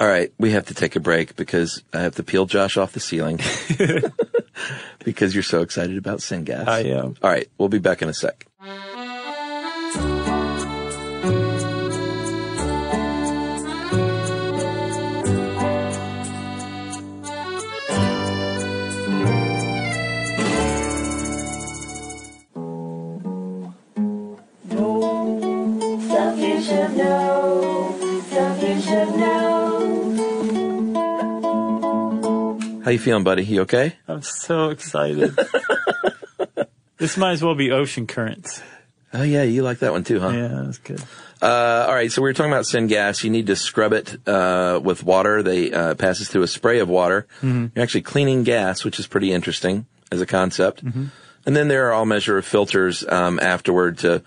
All 0.00 0.08
right, 0.08 0.32
we 0.38 0.50
have 0.50 0.66
to 0.66 0.74
take 0.74 0.96
a 0.96 1.00
break 1.00 1.36
because 1.36 1.84
I 1.92 2.00
have 2.00 2.16
to 2.16 2.24
peel 2.24 2.46
Josh 2.46 2.76
off 2.76 2.92
the 2.92 2.98
ceiling 2.98 3.38
because 5.04 5.34
you're 5.34 5.42
so 5.44 5.60
excited 5.62 5.96
about 5.96 6.18
syngas. 6.18 6.66
I 6.66 6.80
am. 6.80 7.14
All 7.22 7.30
right, 7.30 7.48
we'll 7.58 7.68
be 7.68 7.78
back 7.78 8.02
in 8.02 8.08
a 8.08 8.14
sec. 8.14 8.46
Feeling, 33.02 33.24
buddy? 33.24 33.44
You 33.44 33.62
okay? 33.62 33.96
I'm 34.08 34.22
so 34.22 34.70
excited. 34.70 35.36
this 36.98 37.16
might 37.16 37.32
as 37.32 37.42
well 37.42 37.54
be 37.54 37.70
ocean 37.70 38.06
currents. 38.06 38.62
Oh 39.12 39.22
yeah, 39.22 39.42
you 39.42 39.62
like 39.62 39.80
that 39.80 39.92
one 39.92 40.04
too, 40.04 40.20
huh? 40.20 40.30
Yeah, 40.30 40.62
that's 40.64 40.78
good. 40.78 41.02
Uh, 41.42 41.86
all 41.88 41.94
right, 41.94 42.10
so 42.10 42.22
we 42.22 42.28
were 42.28 42.32
talking 42.32 42.52
about 42.52 42.64
syngas. 42.64 43.24
You 43.24 43.30
need 43.30 43.48
to 43.48 43.56
scrub 43.56 43.92
it 43.92 44.16
uh, 44.26 44.80
with 44.82 45.02
water. 45.02 45.42
They 45.42 45.72
uh, 45.72 45.94
passes 45.96 46.28
through 46.28 46.42
a 46.42 46.48
spray 46.48 46.78
of 46.78 46.88
water. 46.88 47.26
You're 47.42 47.70
actually 47.76 48.02
cleaning 48.02 48.44
gas, 48.44 48.84
which 48.84 48.98
is 48.98 49.06
pretty 49.06 49.32
interesting 49.32 49.86
as 50.10 50.20
a 50.20 50.26
concept. 50.26 50.82
And 50.82 51.56
then 51.56 51.68
there 51.68 51.88
are 51.88 51.92
all 51.92 52.06
measure 52.06 52.38
of 52.38 52.46
filters 52.46 53.04
um, 53.06 53.40
afterward 53.40 53.98
to 53.98 54.22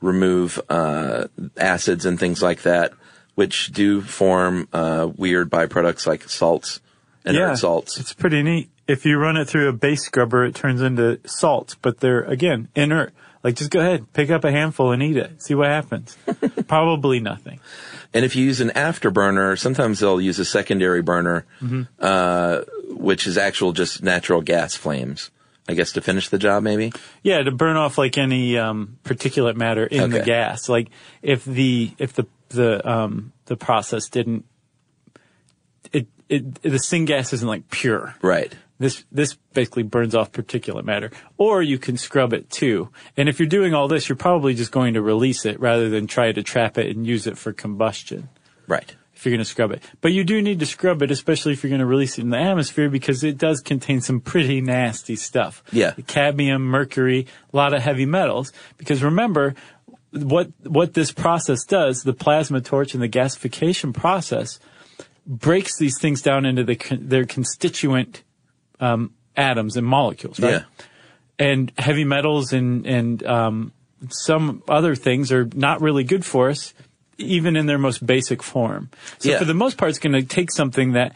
remove 0.00 0.60
uh, 0.68 1.28
acids 1.58 2.06
and 2.06 2.18
things 2.18 2.42
like 2.42 2.62
that, 2.62 2.92
which 3.34 3.70
do 3.72 4.00
form 4.00 4.66
uh, 4.72 5.10
weird 5.14 5.50
byproducts 5.50 6.06
like 6.06 6.28
salts, 6.28 6.80
inert 7.24 7.38
yeah, 7.38 7.54
salts. 7.54 7.98
It's 7.98 8.12
pretty 8.12 8.42
neat. 8.42 8.70
If 8.86 9.06
you 9.06 9.16
run 9.18 9.36
it 9.36 9.46
through 9.46 9.68
a 9.68 9.72
base 9.72 10.02
scrubber, 10.04 10.44
it 10.44 10.54
turns 10.54 10.82
into 10.82 11.18
salts, 11.24 11.74
but 11.74 12.00
they're 12.00 12.22
again 12.22 12.68
inert. 12.74 13.12
Like 13.42 13.56
just 13.56 13.70
go 13.70 13.80
ahead, 13.80 14.12
pick 14.12 14.30
up 14.30 14.44
a 14.44 14.50
handful 14.50 14.92
and 14.92 15.02
eat 15.02 15.16
it. 15.16 15.42
See 15.42 15.54
what 15.54 15.68
happens. 15.68 16.16
Probably 16.66 17.20
nothing. 17.20 17.60
And 18.14 18.24
if 18.24 18.36
you 18.36 18.44
use 18.44 18.60
an 18.60 18.70
afterburner, 18.70 19.58
sometimes 19.58 20.00
they'll 20.00 20.20
use 20.20 20.38
a 20.38 20.44
secondary 20.44 21.02
burner, 21.02 21.44
Mm-hmm. 21.60 21.82
uh, 21.98 22.60
which 22.88 23.26
is 23.26 23.36
actual 23.36 23.72
just 23.72 24.02
natural 24.02 24.40
gas 24.40 24.74
flames. 24.74 25.30
I 25.68 25.72
guess 25.72 25.92
to 25.92 26.02
finish 26.02 26.28
the 26.28 26.38
job, 26.38 26.62
maybe. 26.62 26.92
Yeah, 27.22 27.42
to 27.42 27.50
burn 27.50 27.76
off 27.76 27.96
like 27.96 28.18
any 28.18 28.58
um, 28.58 28.98
particulate 29.02 29.56
matter 29.56 29.86
in 29.86 30.10
the 30.10 30.20
gas. 30.20 30.68
Like 30.68 30.88
if 31.22 31.42
the 31.44 31.90
if 31.98 32.12
the 32.12 32.26
the 32.50 32.86
um, 32.88 33.32
the 33.46 33.56
process 33.56 34.08
didn't 34.10 34.44
it 35.92 36.06
it 36.28 36.62
the 36.62 36.70
syngas 36.70 37.32
isn't 37.32 37.48
like 37.48 37.70
pure. 37.70 38.14
Right. 38.22 38.54
This 38.78 39.04
this 39.12 39.34
basically 39.52 39.84
burns 39.84 40.14
off 40.14 40.32
particulate 40.32 40.84
matter. 40.84 41.10
Or 41.36 41.62
you 41.62 41.78
can 41.78 41.96
scrub 41.96 42.32
it 42.32 42.50
too. 42.50 42.90
And 43.16 43.28
if 43.28 43.38
you're 43.38 43.48
doing 43.48 43.74
all 43.74 43.88
this, 43.88 44.08
you're 44.08 44.16
probably 44.16 44.54
just 44.54 44.72
going 44.72 44.94
to 44.94 45.02
release 45.02 45.44
it 45.44 45.60
rather 45.60 45.88
than 45.88 46.06
try 46.06 46.32
to 46.32 46.42
trap 46.42 46.78
it 46.78 46.94
and 46.94 47.06
use 47.06 47.26
it 47.26 47.38
for 47.38 47.52
combustion. 47.52 48.28
Right. 48.66 48.94
If 49.14 49.24
you're 49.24 49.30
going 49.30 49.44
to 49.44 49.44
scrub 49.44 49.70
it. 49.70 49.82
But 50.00 50.12
you 50.12 50.24
do 50.24 50.42
need 50.42 50.58
to 50.58 50.66
scrub 50.66 51.00
it, 51.00 51.10
especially 51.12 51.52
if 51.52 51.62
you're 51.62 51.70
going 51.70 51.80
to 51.80 51.86
release 51.86 52.18
it 52.18 52.22
in 52.22 52.30
the 52.30 52.38
atmosphere 52.38 52.90
because 52.90 53.22
it 53.22 53.38
does 53.38 53.60
contain 53.60 54.00
some 54.00 54.20
pretty 54.20 54.60
nasty 54.60 55.14
stuff. 55.14 55.62
Yeah. 55.70 55.92
Cadmium, 56.08 56.62
mercury, 56.62 57.28
a 57.52 57.56
lot 57.56 57.74
of 57.74 57.80
heavy 57.80 58.06
metals. 58.06 58.52
Because 58.76 59.04
remember, 59.04 59.54
what, 60.10 60.50
what 60.64 60.94
this 60.94 61.12
process 61.12 61.64
does, 61.64 62.02
the 62.02 62.12
plasma 62.12 62.60
torch 62.60 62.92
and 62.92 63.02
the 63.02 63.08
gasification 63.08 63.94
process 63.94 64.58
breaks 65.26 65.78
these 65.78 65.98
things 66.00 66.22
down 66.22 66.44
into 66.46 66.64
the, 66.64 66.76
their 67.00 67.24
constituent, 67.24 68.22
um, 68.80 69.12
atoms 69.36 69.76
and 69.76 69.86
molecules, 69.86 70.38
right? 70.40 70.52
Yeah. 70.52 70.62
and 71.38 71.72
heavy 71.78 72.04
metals 72.04 72.52
and 72.52 72.86
and 72.86 73.24
um, 73.26 73.72
some 74.10 74.62
other 74.68 74.94
things 74.94 75.32
are 75.32 75.48
not 75.54 75.80
really 75.80 76.04
good 76.04 76.24
for 76.24 76.50
us, 76.50 76.74
even 77.18 77.56
in 77.56 77.66
their 77.66 77.78
most 77.78 78.04
basic 78.06 78.42
form. 78.42 78.90
So 79.18 79.30
Yeah. 79.30 79.38
for 79.38 79.44
the 79.44 79.54
most 79.54 79.76
part, 79.78 79.90
it's 79.90 79.98
going 79.98 80.12
to 80.12 80.22
take 80.22 80.52
something 80.52 80.92
that, 80.92 81.14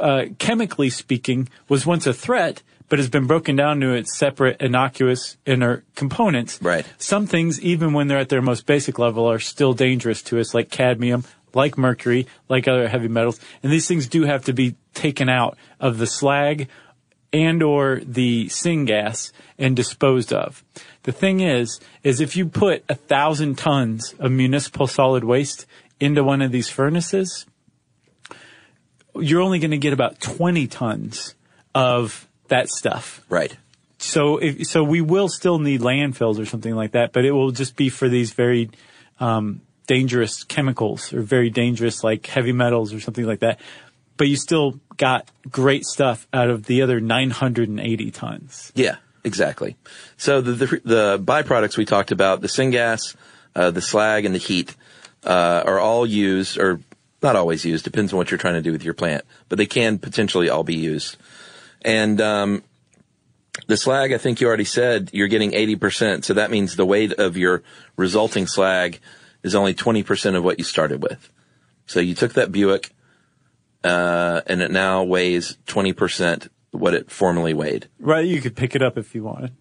uh, 0.00 0.24
chemically 0.38 0.88
speaking, 0.90 1.48
was 1.68 1.84
once 1.84 2.06
a 2.06 2.14
threat, 2.14 2.62
but 2.88 2.98
has 2.98 3.08
been 3.08 3.26
broken 3.26 3.54
down 3.56 3.80
to 3.80 3.92
its 3.92 4.16
separate 4.16 4.60
innocuous 4.62 5.36
inner 5.44 5.84
components. 5.94 6.58
Right. 6.62 6.86
Some 6.98 7.26
things, 7.26 7.60
even 7.60 7.92
when 7.92 8.06
they're 8.08 8.18
at 8.18 8.28
their 8.28 8.42
most 8.42 8.64
basic 8.66 8.98
level, 8.98 9.26
are 9.30 9.40
still 9.40 9.74
dangerous 9.74 10.22
to 10.22 10.40
us, 10.40 10.54
like 10.54 10.70
cadmium, 10.70 11.24
like 11.56 11.76
mercury, 11.76 12.26
like 12.48 12.68
other 12.68 12.86
heavy 12.86 13.08
metals. 13.08 13.40
And 13.62 13.72
these 13.72 13.88
things 13.88 14.06
do 14.06 14.22
have 14.24 14.44
to 14.44 14.52
be 14.52 14.76
taken 14.94 15.28
out 15.28 15.58
of 15.80 15.98
the 15.98 16.06
slag 16.06 16.68
and 17.32 17.62
or 17.62 18.00
the 18.04 18.46
syngas 18.46 19.32
and 19.58 19.74
disposed 19.74 20.32
of. 20.32 20.62
The 21.02 21.12
thing 21.12 21.40
is, 21.40 21.80
is 22.04 22.20
if 22.20 22.36
you 22.36 22.46
put 22.46 22.84
a 22.88 22.94
thousand 22.94 23.58
tons 23.58 24.14
of 24.18 24.30
municipal 24.30 24.86
solid 24.86 25.24
waste 25.24 25.66
into 25.98 26.22
one 26.22 26.42
of 26.42 26.52
these 26.52 26.68
furnaces, 26.68 27.46
you're 29.14 29.40
only 29.40 29.58
going 29.58 29.70
to 29.70 29.78
get 29.78 29.92
about 29.92 30.20
20 30.20 30.66
tons 30.66 31.34
of 31.74 32.28
that 32.48 32.68
stuff. 32.68 33.24
Right. 33.28 33.56
So 33.98 34.36
if, 34.36 34.66
so 34.66 34.84
we 34.84 35.00
will 35.00 35.28
still 35.28 35.58
need 35.58 35.80
landfills 35.80 36.38
or 36.38 36.44
something 36.44 36.74
like 36.74 36.92
that, 36.92 37.12
but 37.12 37.24
it 37.24 37.32
will 37.32 37.50
just 37.50 37.76
be 37.76 37.88
for 37.88 38.08
these 38.08 38.32
very, 38.32 38.70
um, 39.20 39.62
dangerous 39.86 40.44
chemicals 40.44 41.12
or 41.12 41.22
very 41.22 41.50
dangerous 41.50 42.04
like 42.04 42.26
heavy 42.26 42.52
metals 42.52 42.92
or 42.92 43.00
something 43.00 43.24
like 43.24 43.40
that. 43.40 43.60
But 44.16 44.28
you 44.28 44.36
still 44.36 44.80
got 44.96 45.28
great 45.50 45.84
stuff 45.84 46.26
out 46.32 46.48
of 46.48 46.66
the 46.66 46.82
other 46.82 47.00
980 47.00 48.10
tons. 48.10 48.72
Yeah, 48.74 48.96
exactly. 49.24 49.76
So 50.16 50.40
the, 50.40 50.52
the, 50.52 50.80
the 50.84 51.18
byproducts 51.18 51.76
we 51.76 51.84
talked 51.84 52.12
about, 52.12 52.40
the 52.40 52.48
syngas, 52.48 53.14
uh, 53.54 53.70
the 53.70 53.82
slag, 53.82 54.24
and 54.24 54.34
the 54.34 54.38
heat, 54.38 54.74
uh, 55.24 55.62
are 55.66 55.78
all 55.78 56.06
used, 56.06 56.58
or 56.58 56.80
not 57.22 57.36
always 57.36 57.64
used, 57.64 57.84
depends 57.84 58.12
on 58.12 58.16
what 58.16 58.30
you're 58.30 58.38
trying 58.38 58.54
to 58.54 58.62
do 58.62 58.72
with 58.72 58.84
your 58.84 58.94
plant, 58.94 59.24
but 59.48 59.58
they 59.58 59.66
can 59.66 59.98
potentially 59.98 60.48
all 60.48 60.64
be 60.64 60.76
used. 60.76 61.16
And, 61.82 62.20
um, 62.20 62.62
the 63.66 63.76
slag, 63.76 64.12
I 64.12 64.18
think 64.18 64.40
you 64.40 64.46
already 64.46 64.64
said 64.64 65.10
you're 65.12 65.28
getting 65.28 65.52
80%. 65.52 66.24
So 66.24 66.34
that 66.34 66.50
means 66.50 66.76
the 66.76 66.86
weight 66.86 67.12
of 67.14 67.36
your 67.36 67.62
resulting 67.96 68.46
slag 68.46 69.00
is 69.46 69.54
only 69.54 69.72
20% 69.74 70.36
of 70.36 70.44
what 70.44 70.58
you 70.58 70.64
started 70.64 71.02
with. 71.02 71.30
So 71.86 72.00
you 72.00 72.14
took 72.14 72.34
that 72.34 72.50
Buick, 72.50 72.90
uh, 73.84 74.42
and 74.46 74.60
it 74.60 74.70
now 74.70 75.04
weighs 75.04 75.56
20% 75.66 76.48
what 76.72 76.92
it 76.92 77.10
formerly 77.10 77.54
weighed. 77.54 77.88
Right? 78.00 78.26
You 78.26 78.40
could 78.40 78.56
pick 78.56 78.74
it 78.74 78.82
up 78.82 78.98
if 78.98 79.14
you 79.14 79.22
wanted. 79.22 79.52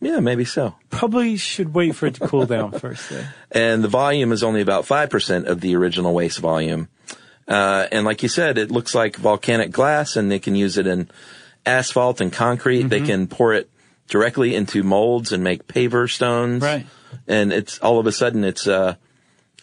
Yeah, 0.00 0.20
maybe 0.20 0.44
so. 0.44 0.74
Probably 0.90 1.36
should 1.36 1.74
wait 1.74 1.94
for 1.94 2.06
it 2.06 2.14
to 2.16 2.28
cool 2.28 2.46
down 2.46 2.72
first. 2.72 3.08
Though. 3.08 3.24
and 3.50 3.82
the 3.82 3.88
volume 3.88 4.32
is 4.32 4.42
only 4.42 4.60
about 4.60 4.84
5% 4.84 5.46
of 5.46 5.60
the 5.60 5.74
original 5.76 6.12
waste 6.12 6.38
volume. 6.38 6.88
Uh, 7.46 7.86
and 7.90 8.04
like 8.04 8.22
you 8.22 8.28
said, 8.28 8.58
it 8.58 8.70
looks 8.70 8.94
like 8.94 9.16
volcanic 9.16 9.70
glass 9.70 10.16
and 10.16 10.30
they 10.30 10.38
can 10.38 10.54
use 10.54 10.78
it 10.78 10.86
in 10.86 11.08
asphalt 11.64 12.20
and 12.20 12.32
concrete. 12.32 12.82
They 12.82 13.00
can 13.00 13.26
pour 13.26 13.54
it 13.54 13.70
directly 14.08 14.54
into 14.54 14.82
molds 14.82 15.32
and 15.32 15.42
make 15.42 15.66
paver 15.66 16.10
stones. 16.10 16.62
Right. 16.62 16.86
And 17.26 17.52
it's 17.52 17.78
all 17.78 17.98
of 17.98 18.06
a 18.06 18.12
sudden 18.12 18.44
it's 18.44 18.66
uh 18.66 18.96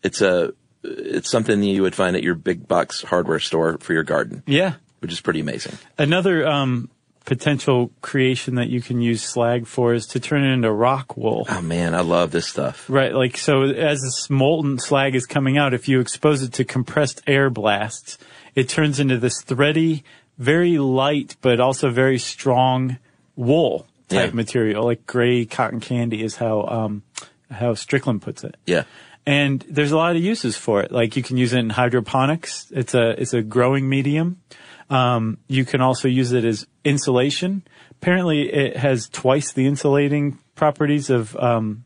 it's 0.06 0.22
a, 0.22 0.54
it's 0.84 1.30
something 1.30 1.60
that 1.60 1.66
you 1.68 1.82
would 1.82 1.96
find 1.96 2.16
at 2.16 2.24
your 2.24 2.36
big 2.36 2.68
box 2.68 3.02
hardware 3.02 3.40
store 3.40 3.78
for 3.80 3.94
your 3.94 4.04
garden, 4.04 4.44
Yeah. 4.46 4.74
which 5.00 5.12
is 5.12 5.20
pretty 5.22 5.40
amazing. 5.40 5.78
Another 5.98 6.46
um, 6.48 6.90
potential 7.26 7.90
creation 8.02 8.56
that 8.56 8.70
you 8.70 8.82
can 8.82 9.02
use 9.02 9.24
slag 9.24 9.66
for 9.66 9.94
is 9.96 10.06
to 10.08 10.20
turn 10.20 10.44
it 10.44 10.54
into 10.54 10.72
rock 10.72 11.18
wool. 11.18 11.48
Oh 11.50 11.62
man, 11.62 11.96
I 11.96 12.02
love 12.02 12.30
this 12.32 12.48
stuff. 12.48 12.88
Right, 12.90 13.14
like 13.14 13.36
so 13.38 13.64
as 13.64 14.02
this 14.02 14.30
molten 14.30 14.78
slag 14.78 15.16
is 15.16 15.26
coming 15.26 15.58
out, 15.58 15.74
if 15.74 15.88
you 15.90 16.00
expose 16.00 16.44
it 16.44 16.54
to 16.54 16.64
compressed 16.64 17.22
air 17.26 17.50
blasts, 17.50 18.20
it 18.54 18.70
turns 18.70 19.00
into 19.00 19.18
this 19.18 19.42
thready, 19.42 20.04
very 20.38 20.78
light 20.78 21.36
but 21.42 21.60
also 21.60 21.90
very 21.90 22.20
strong 22.20 23.00
wool 23.36 23.88
type 24.08 24.30
Yeah. 24.30 24.36
material, 24.36 24.84
like 24.86 25.08
gray 25.08 25.46
cotton 25.46 25.80
candy 25.80 26.22
is 26.24 26.36
how 26.36 26.62
um 26.68 27.02
how 27.50 27.74
Strickland 27.74 28.22
puts 28.22 28.44
it. 28.44 28.56
Yeah. 28.68 28.84
And 29.28 29.66
there's 29.68 29.92
a 29.92 29.98
lot 29.98 30.16
of 30.16 30.22
uses 30.22 30.56
for 30.56 30.82
it. 30.82 30.92
Like 30.92 31.16
you 31.18 31.24
can 31.24 31.38
use 31.38 31.54
it 31.54 31.60
in 31.60 31.70
hydroponics. 31.72 32.68
It's 32.72 32.94
a 32.94 33.20
it's 33.20 33.34
a 33.34 33.42
growing 33.42 33.90
medium. 33.90 34.42
Um, 34.90 35.40
you 35.48 35.66
can 35.66 35.82
also 35.82 36.08
use 36.08 36.32
it 36.32 36.46
as 36.46 36.68
insulation. 36.84 37.64
Apparently, 37.92 38.54
it 38.54 38.78
has 38.78 39.10
twice 39.10 39.52
the 39.52 39.66
insulating 39.66 40.38
properties 40.54 41.10
of 41.10 41.36
um, 41.38 41.86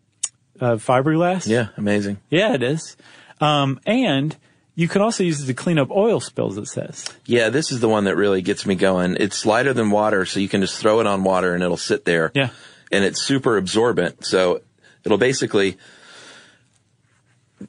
uh, 0.60 0.76
fiberglass. 0.76 1.48
Yeah, 1.48 1.70
amazing. 1.78 2.18
yeah, 2.30 2.54
it 2.54 2.64
is. 2.64 2.98
Um, 3.40 3.80
and 3.86 4.36
you 4.76 4.90
can 4.90 5.02
also 5.02 5.24
use 5.24 5.42
it 5.42 5.48
to 5.48 5.54
clean 5.54 5.80
up 5.80 5.92
oil 5.92 6.20
spills. 6.20 6.58
It 6.58 6.68
says. 6.68 7.06
Yeah, 7.26 7.50
this 7.50 7.72
is 7.72 7.80
the 7.80 7.88
one 7.88 8.04
that 8.04 8.18
really 8.18 8.42
gets 8.42 8.66
me 8.66 8.76
going. 8.76 9.16
It's 9.18 9.46
lighter 9.46 9.74
than 9.74 9.92
water, 9.92 10.26
so 10.26 10.42
you 10.42 10.50
can 10.50 10.60
just 10.60 10.78
throw 10.78 11.00
it 11.00 11.08
on 11.08 11.24
water 11.24 11.54
and 11.54 11.64
it'll 11.64 11.78
sit 11.78 12.04
there. 12.04 12.32
Yeah. 12.36 12.50
And 12.92 13.06
it's 13.06 13.22
super 13.22 13.56
absorbent, 13.56 14.26
so 14.26 14.62
it'll 15.06 15.20
basically, 15.20 15.78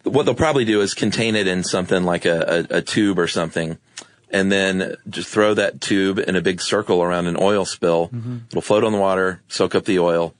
what 0.05 0.25
they'll 0.25 0.35
probably 0.35 0.65
do 0.65 0.81
is 0.81 0.95
contain 0.95 1.37
it 1.37 1.47
in 1.47 1.63
something 1.65 2.05
like 2.05 2.25
a, 2.25 2.67
a, 2.71 2.77
a 2.79 2.83
tube 2.83 3.19
or 3.19 3.27
something, 3.27 3.79
and 4.31 4.51
then 4.51 4.97
just 5.09 5.29
throw 5.29 5.55
that 5.55 5.81
tube 5.81 6.19
in 6.19 6.37
a 6.37 6.41
big 6.41 6.61
circle 6.61 7.03
around 7.03 7.27
an 7.27 7.37
oil 7.39 7.65
spill. 7.65 8.09
Mm-hmm. 8.09 8.39
It'll 8.49 8.63
float 8.63 8.85
on 8.85 8.93
the 8.93 8.99
water, 8.99 9.43
soak 9.49 9.75
up 9.75 9.85
the 9.85 9.99
oil. 9.99 10.35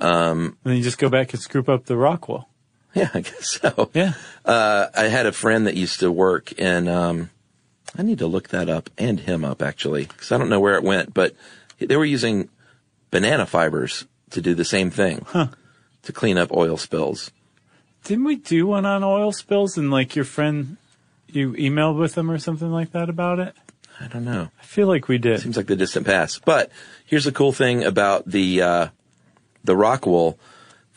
And 0.00 0.56
then 0.64 0.76
you 0.76 0.82
just 0.82 0.98
go 0.98 1.08
back 1.08 1.32
and 1.32 1.42
scoop 1.42 1.68
up 1.68 1.86
the 1.86 1.96
rock 1.96 2.28
wool. 2.28 2.48
Yeah, 2.94 3.10
I 3.12 3.20
guess 3.20 3.60
so. 3.60 3.90
Yeah. 3.92 4.14
Uh, 4.44 4.86
I 4.96 5.04
had 5.04 5.26
a 5.26 5.32
friend 5.32 5.66
that 5.66 5.76
used 5.76 6.00
to 6.00 6.10
work 6.10 6.52
in, 6.52 6.88
um, 6.88 7.30
I 7.96 8.02
need 8.02 8.18
to 8.18 8.26
look 8.26 8.48
that 8.48 8.68
up 8.68 8.88
and 8.96 9.20
him 9.20 9.44
up 9.44 9.62
actually, 9.62 10.06
because 10.06 10.32
I 10.32 10.38
don't 10.38 10.48
know 10.48 10.58
where 10.58 10.74
it 10.74 10.82
went, 10.82 11.12
but 11.12 11.36
they 11.78 11.96
were 11.96 12.04
using 12.04 12.48
banana 13.10 13.44
fibers 13.46 14.06
to 14.30 14.40
do 14.40 14.54
the 14.54 14.64
same 14.64 14.90
thing, 14.90 15.24
to 16.02 16.12
clean 16.12 16.38
up 16.38 16.50
oil 16.50 16.76
spills. 16.78 17.30
Didn't 18.08 18.24
we 18.24 18.36
do 18.36 18.66
one 18.66 18.86
on 18.86 19.04
oil 19.04 19.32
spills 19.32 19.76
and 19.76 19.90
like 19.90 20.16
your 20.16 20.24
friend, 20.24 20.78
you 21.26 21.52
emailed 21.52 21.98
with 21.98 22.14
them 22.14 22.30
or 22.30 22.38
something 22.38 22.70
like 22.72 22.92
that 22.92 23.10
about 23.10 23.38
it? 23.38 23.54
I 24.00 24.06
don't 24.06 24.24
know. 24.24 24.48
I 24.58 24.64
feel 24.64 24.86
like 24.86 25.08
we 25.08 25.18
did. 25.18 25.40
Seems 25.40 25.58
like 25.58 25.66
the 25.66 25.76
distant 25.76 26.06
past. 26.06 26.42
But 26.46 26.70
here's 27.04 27.24
the 27.24 27.32
cool 27.32 27.52
thing 27.52 27.84
about 27.84 28.24
the 28.26 28.62
uh, 28.62 28.88
the 29.62 29.76
rock 29.76 30.06
wool. 30.06 30.38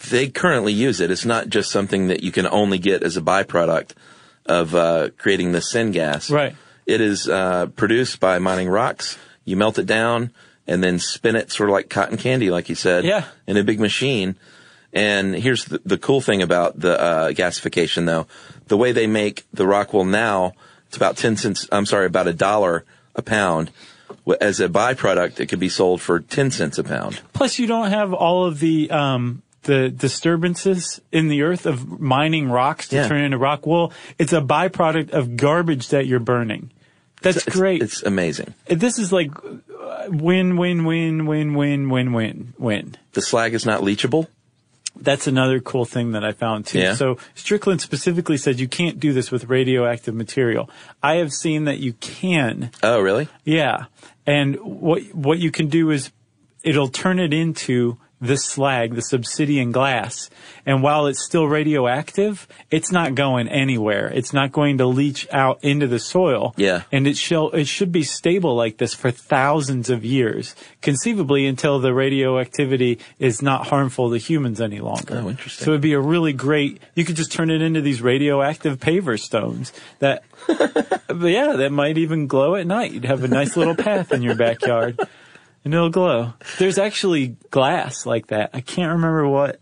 They 0.10 0.30
currently 0.30 0.72
use 0.72 1.02
it. 1.02 1.12
It's 1.12 1.26
not 1.26 1.50
just 1.50 1.70
something 1.70 2.08
that 2.08 2.24
you 2.24 2.32
can 2.32 2.48
only 2.48 2.78
get 2.78 3.04
as 3.04 3.18
a 3.18 3.22
byproduct 3.22 3.92
of 4.46 4.74
uh, 4.74 5.10
creating 5.18 5.52
the 5.52 5.60
syngas. 5.60 6.32
Right. 6.32 6.56
It 6.86 7.02
is 7.02 7.28
uh, 7.28 7.66
produced 7.76 8.22
by 8.22 8.40
mining 8.40 8.70
rocks. 8.70 9.18
You 9.44 9.58
melt 9.58 9.78
it 9.80 9.86
down 9.86 10.32
and 10.66 10.82
then 10.82 10.98
spin 10.98 11.36
it 11.36 11.52
sort 11.52 11.68
of 11.68 11.74
like 11.74 11.90
cotton 11.90 12.16
candy, 12.16 12.50
like 12.52 12.70
you 12.70 12.76
said, 12.76 13.04
Yeah. 13.04 13.26
in 13.48 13.58
a 13.58 13.64
big 13.66 13.82
machine. 13.82 14.38
And 14.94 15.36
here's 15.36 15.66
the, 15.66 15.82
the 15.86 15.98
cool 15.98 16.22
thing 16.22 16.42
about 16.42 16.80
the 16.80 17.00
uh, 17.00 17.32
gasification, 17.32 18.06
though, 18.06 18.28
the 18.68 18.78
way 18.78 18.92
they 18.92 19.08
make 19.08 19.46
the 19.54 19.66
rock 19.66 19.94
wool 19.94 20.06
now, 20.06 20.54
it's 20.88 20.98
about 20.98 21.18
ten 21.18 21.38
cents. 21.38 21.68
I'm 21.72 21.86
sorry, 21.86 22.06
about 22.06 22.28
a 22.28 22.34
dollar 22.34 22.84
a 23.16 23.22
pound. 23.22 23.72
As 24.40 24.60
a 24.60 24.68
byproduct, 24.68 25.40
it 25.40 25.48
could 25.48 25.60
be 25.60 25.70
sold 25.70 26.02
for 26.02 26.20
ten 26.20 26.52
cents 26.52 26.78
a 26.78 26.84
pound. 26.84 27.22
Plus, 27.34 27.58
you 27.60 27.68
don't 27.68 27.90
have 27.90 28.14
all 28.14 28.46
of 28.46 28.60
the 28.60 28.92
um 28.92 29.42
the 29.64 29.90
disturbances 29.90 31.00
in 31.12 31.28
the 31.28 31.44
earth 31.44 31.66
of 31.66 32.00
mining 32.00 32.50
rocks 32.50 32.88
to 32.90 32.96
yeah. 32.96 33.08
turn 33.08 33.22
into 33.22 33.38
rock 33.38 33.66
wool. 33.66 33.94
It's 34.18 34.34
a 34.34 34.42
byproduct 34.42 35.12
of 35.12 35.38
garbage 35.38 35.90
that 35.90 36.08
you're 36.08 36.20
burning. 36.20 36.72
That's 37.22 37.46
it's, 37.46 37.56
great. 37.56 37.82
It's, 37.82 38.00
it's 38.00 38.04
amazing. 38.04 38.54
This 38.66 38.98
is 38.98 39.14
like 39.14 39.32
uh, 39.38 40.08
win, 40.10 40.58
win, 40.58 40.84
win, 40.86 41.28
win, 41.28 41.54
win, 41.54 41.90
win, 41.90 42.14
win, 42.14 42.54
win. 42.58 42.96
The 43.14 43.22
slag 43.22 43.54
is 43.54 43.66
not 43.66 43.82
leachable? 43.82 44.28
That's 45.02 45.28
another 45.28 45.60
cool 45.60 45.86
thing 45.86 46.12
that 46.12 46.24
I 46.24 46.32
found 46.32 46.68
too. 46.68 46.80
Yeah. 46.80 46.94
So 46.94 47.18
Strickland 47.36 47.82
specifically 47.82 48.38
said 48.38 48.60
you 48.60 48.68
can't 48.68 49.00
do 49.00 49.14
this 49.14 49.32
with 49.32 49.46
radioactive 49.46 50.14
material. 50.14 50.70
I 51.02 51.16
have 51.16 51.34
seen 51.34 51.66
that 51.66 51.80
you 51.80 51.94
can. 51.94 52.72
Oh, 52.84 53.00
really? 53.00 53.28
Yeah. 53.44 53.86
And 54.26 54.56
what 54.58 55.02
what 55.14 55.40
you 55.40 55.52
can 55.52 55.68
do 55.68 55.90
is 55.90 56.12
it'll 56.64 56.90
turn 56.90 57.20
it 57.20 57.34
into 57.34 57.98
the 58.22 58.38
slag, 58.38 58.94
the 58.94 59.02
subsidian 59.02 59.72
glass. 59.72 60.30
And 60.66 60.84
while 60.84 61.08
it's 61.08 61.26
still 61.26 61.48
radioactive, 61.48 62.48
it's 62.70 62.92
not 62.92 63.16
going 63.16 63.50
anywhere. 63.50 64.12
It's 64.14 64.32
not 64.32 64.52
going 64.52 64.78
to 64.78 64.86
leach 64.86 65.28
out 65.32 65.60
into 65.64 65.88
the 65.88 65.98
soil. 65.98 66.54
Yeah. 66.56 66.84
And 66.92 67.08
it 67.08 67.18
shall 67.18 67.50
it 67.50 67.66
should 67.66 67.92
be 67.92 68.04
stable 68.04 68.56
like 68.56 68.78
this 68.78 68.94
for 68.94 69.10
thousands 69.10 69.90
of 69.90 70.06
years, 70.06 70.56
conceivably 70.82 71.48
until 71.48 71.80
the 71.80 71.94
radioactivity 71.94 73.00
is 73.18 73.42
not 73.42 73.68
harmful 73.68 74.12
to 74.12 74.18
humans 74.18 74.62
any 74.62 74.80
longer. 74.80 75.16
Oh, 75.16 75.30
interesting. 75.30 75.66
So 75.66 75.72
it'd 75.72 75.82
be 75.82 75.94
a 75.94 76.00
really 76.00 76.34
great 76.34 76.80
you 76.94 77.04
could 77.04 77.16
just 77.16 77.32
turn 77.32 77.50
it 77.50 77.64
into 77.64 77.82
these 77.82 78.02
radioactive 78.02 78.80
paver 78.80 79.20
stones 79.20 79.74
that 79.98 80.24
yeah, 80.48 81.54
that 81.58 81.72
might 81.72 81.98
even 81.98 82.28
glow 82.28 82.56
at 82.56 82.68
night. 82.68 82.92
You'd 82.92 83.06
have 83.06 83.24
a 83.24 83.28
nice 83.28 83.58
little 83.58 83.76
path 83.76 84.12
in 84.12 84.22
your 84.22 84.36
backyard 84.36 85.00
and 85.64 85.74
it'll 85.74 85.90
glow. 85.90 86.34
There's 86.60 86.78
actually 86.78 87.38
glass 87.50 88.06
like 88.06 88.28
that. 88.28 88.50
I 88.54 88.62
can't 88.62 88.92
remember 88.94 89.28
what 89.28 89.60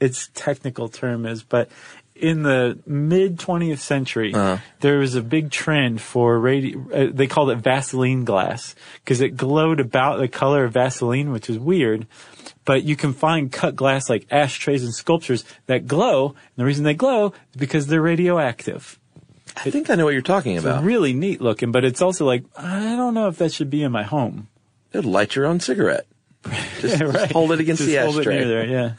its 0.00 0.30
technical 0.34 0.88
term 0.88 1.26
is, 1.26 1.42
but 1.42 1.70
in 2.14 2.42
the 2.42 2.78
mid 2.86 3.38
20th 3.38 3.78
century, 3.78 4.32
there 4.80 4.98
was 4.98 5.14
a 5.14 5.22
big 5.22 5.50
trend 5.50 6.00
for 6.00 6.38
radio, 6.38 6.78
uh, 6.92 7.10
they 7.12 7.26
called 7.26 7.50
it 7.50 7.56
Vaseline 7.56 8.24
glass 8.24 8.74
because 9.02 9.20
it 9.20 9.36
glowed 9.36 9.80
about 9.80 10.18
the 10.18 10.28
color 10.28 10.64
of 10.64 10.72
Vaseline, 10.72 11.32
which 11.32 11.50
is 11.50 11.58
weird. 11.58 12.06
But 12.64 12.84
you 12.84 12.94
can 12.94 13.12
find 13.12 13.50
cut 13.50 13.74
glass 13.74 14.08
like 14.08 14.26
ashtrays 14.30 14.84
and 14.84 14.94
sculptures 14.94 15.44
that 15.66 15.88
glow. 15.88 16.28
And 16.28 16.36
the 16.56 16.64
reason 16.64 16.84
they 16.84 16.94
glow 16.94 17.32
is 17.52 17.56
because 17.58 17.88
they're 17.88 18.00
radioactive. 18.02 19.00
I 19.56 19.70
think 19.70 19.90
I 19.90 19.96
know 19.96 20.04
what 20.04 20.12
you're 20.12 20.22
talking 20.22 20.54
It's 20.56 20.64
about. 20.64 20.84
really 20.84 21.12
neat 21.12 21.40
looking, 21.40 21.72
but 21.72 21.84
it's 21.84 22.00
also 22.00 22.24
like, 22.24 22.44
I 22.56 22.94
don't 22.96 23.14
know 23.14 23.26
if 23.28 23.38
that 23.38 23.52
should 23.52 23.68
be 23.68 23.82
in 23.82 23.90
my 23.90 24.04
home. 24.04 24.46
It'll 24.92 25.10
light 25.10 25.34
your 25.36 25.46
own 25.46 25.60
cigarette. 25.60 26.06
Just, 26.80 26.98
just 26.98 27.02
Right. 27.14 27.30
hold 27.32 27.52
it 27.52 27.60
against 27.60 27.82
Just 27.82 27.90
the 27.92 28.00
hold 28.02 28.16
it 28.16 28.20
ashtray. 28.20 28.44
there, 28.44 28.66
yeah. 28.66 28.92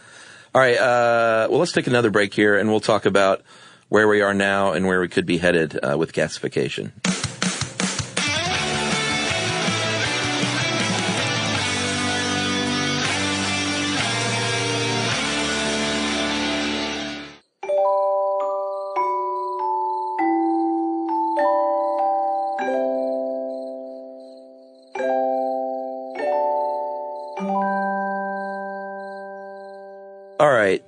All 0.56 0.62
right. 0.62 0.78
Uh, 0.78 1.48
well, 1.50 1.60
let's 1.60 1.72
take 1.74 1.88
another 1.88 2.10
break 2.10 2.34
here, 2.34 2.58
and 2.58 2.70
we'll 2.70 2.80
talk 2.80 3.06
about 3.06 3.42
where 3.90 4.08
we 4.08 4.22
are 4.22 4.34
now 4.34 4.72
and 4.72 4.86
where 4.88 5.02
we 5.02 5.08
could 5.10 5.26
be 5.26 5.38
headed 5.40 5.78
uh, 5.84 5.98
with 5.98 6.14
gasification. 6.14 6.92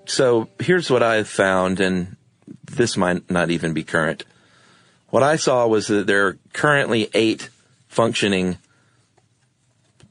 So 0.07 0.47
here's 0.59 0.89
what 0.89 1.03
I 1.03 1.23
found, 1.23 1.79
and 1.79 2.15
this 2.63 2.95
might 2.97 3.29
not 3.29 3.49
even 3.49 3.73
be 3.73 3.83
current. 3.83 4.23
What 5.09 5.23
I 5.23 5.35
saw 5.35 5.67
was 5.67 5.87
that 5.87 6.07
there 6.07 6.27
are 6.27 6.37
currently 6.53 7.09
eight 7.13 7.49
functioning 7.87 8.57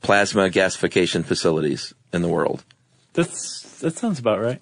plasma 0.03 0.49
gasification 0.51 1.25
facilities 1.25 1.95
in 2.13 2.23
the 2.23 2.29
world. 2.29 2.65
That's 3.13 3.79
that 3.81 3.97
sounds 3.97 4.19
about 4.19 4.41
right. 4.41 4.61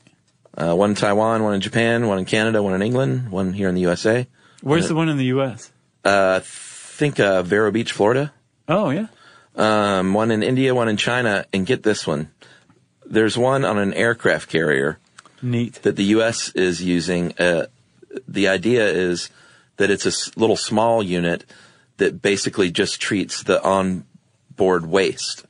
Uh, 0.56 0.74
one 0.74 0.90
in 0.90 0.96
Taiwan, 0.96 1.42
one 1.42 1.54
in 1.54 1.60
Japan, 1.60 2.08
one 2.08 2.18
in 2.18 2.24
Canada, 2.24 2.62
one 2.62 2.74
in 2.74 2.82
England, 2.82 3.30
one 3.30 3.52
here 3.54 3.68
in 3.68 3.74
the 3.74 3.80
USA. 3.82 4.26
Where's 4.62 4.88
the 4.88 4.94
one 4.94 5.08
in 5.08 5.16
the 5.16 5.24
U.S.? 5.26 5.72
Uh, 6.04 6.40
think 6.42 7.18
uh, 7.18 7.42
Vero 7.42 7.70
Beach, 7.70 7.92
Florida. 7.92 8.32
Oh 8.68 8.90
yeah, 8.90 9.06
Um, 9.56 10.14
one 10.14 10.30
in 10.30 10.42
India, 10.42 10.74
one 10.74 10.88
in 10.88 10.96
China, 10.96 11.46
and 11.52 11.66
get 11.66 11.82
this 11.82 12.06
one. 12.06 12.30
There's 13.06 13.36
one 13.36 13.64
on 13.64 13.78
an 13.78 13.92
aircraft 13.94 14.48
carrier 14.50 14.98
neat. 15.42 15.74
that 15.83 15.96
the 15.96 16.05
U.S. 16.16 16.50
is 16.50 16.83
using. 16.83 17.33
Uh, 17.38 17.66
the 18.28 18.48
idea 18.48 18.87
is 18.88 19.31
that 19.76 19.90
it's 19.90 20.07
a 20.07 20.38
little 20.40 20.57
small 20.57 21.02
unit 21.02 21.44
that 21.98 22.22
basically 22.22 22.70
just 22.70 23.00
treats 23.00 23.42
the 23.42 23.62
onboard 23.62 24.87
waste. 24.87 25.44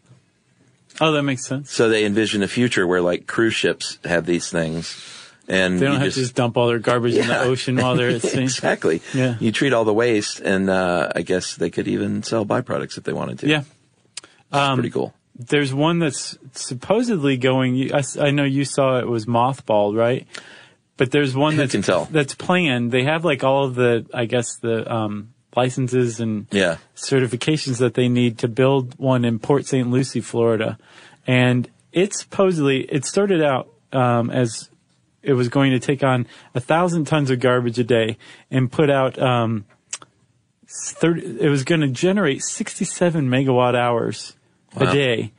Oh, 1.00 1.12
that 1.12 1.22
makes 1.22 1.46
sense. 1.46 1.70
So 1.72 1.88
they 1.88 2.05
envision 2.05 2.42
a 2.42 2.48
future 2.48 2.87
where 2.87 3.00
like 3.00 3.26
cruise 3.26 3.55
ships 3.55 3.98
have 4.05 4.26
these 4.26 4.50
things, 4.50 4.96
and 5.48 5.78
They 5.81 5.87
don't 5.87 5.96
have 5.96 6.05
just, 6.05 6.16
to 6.16 6.22
just 6.22 6.35
dump 6.35 6.57
all 6.57 6.68
their 6.68 6.78
garbage 6.78 7.14
in 7.14 7.26
the 7.26 7.40
ocean 7.40 7.76
while 7.76 7.96
they're 7.96 8.11
at 8.11 8.22
sea. 8.31 8.42
exactly. 8.42 9.00
Yeah. 9.14 9.37
You 9.40 9.50
treat 9.52 9.72
all 9.72 9.85
the 9.85 9.94
waste, 9.94 10.40
and 10.40 10.68
uh, 10.70 11.11
I 11.16 11.22
guess 11.22 11.57
they 11.57 11.70
could 11.70 11.88
even 11.88 12.22
sell 12.22 12.44
byproducts 12.46 12.98
if 12.98 13.05
they 13.05 13.12
wanted 13.12 13.38
to. 13.40 13.48
Yeah. 13.48 13.64
Um, 14.52 14.76
pretty 14.78 14.90
cool. 14.90 15.14
There's 15.48 15.72
one 15.72 15.98
that's 15.98 16.38
supposedly 16.52 17.37
going. 17.37 17.94
I, 17.94 18.02
I, 18.20 18.31
know 18.31 18.44
you 18.44 18.64
saw 18.64 18.98
it 18.98 19.09
was 19.09 19.26
mothballed, 19.26 19.96
right? 19.96 20.26
But 20.96 21.11
there's 21.11 21.35
one 21.35 21.57
that's 21.57 21.74
that's 22.11 22.35
planned. 22.35 22.92
They 22.92 23.05
have 23.05 23.24
like 23.24 23.44
all 23.44 23.64
of 23.64 23.74
the, 23.74 24.07
I 24.12 24.26
guess 24.26 24.57
the 24.57 24.90
um, 24.92 25.33
licenses 25.57 26.20
and 26.20 26.46
Yeah. 26.50 26.76
certifications 26.94 27.78
that 27.78 27.94
they 27.94 28.09
need 28.09 28.38
to 28.38 28.48
build 28.48 28.98
one 28.98 29.24
in 29.24 29.38
Port 29.38 29.66
St. 29.66 29.90
Lucie, 29.90 30.20
Florida. 30.20 30.78
And 31.26 31.68
it 31.92 32.14
supposedly, 32.14 32.83
it 32.83 33.05
started 33.05 33.42
out 33.42 33.68
um, 33.92 34.31
as 34.31 34.70
it 35.22 35.35
was 35.35 35.48
going 35.48 35.72
to 35.72 35.78
take 35.78 36.02
on 36.02 36.26
a 36.55 36.61
thousand 36.61 37.07
tons 37.07 37.31
of 37.31 37.40
garbage 37.40 37.78
a 37.78 37.85
day 37.85 38.16
and 38.50 38.72
put 38.72 38.90
out 38.90 39.20
um, 39.20 39.64
30, 40.66 41.40
it 41.40 41.48
was 41.48 41.64
going 41.64 41.81
to 41.81 41.88
generate 41.88 42.42
67 42.42 43.28
megawatt 43.28 43.74
hours 43.76 44.35
Wow. 44.76 44.90
a 44.90 44.92
day 44.92 45.32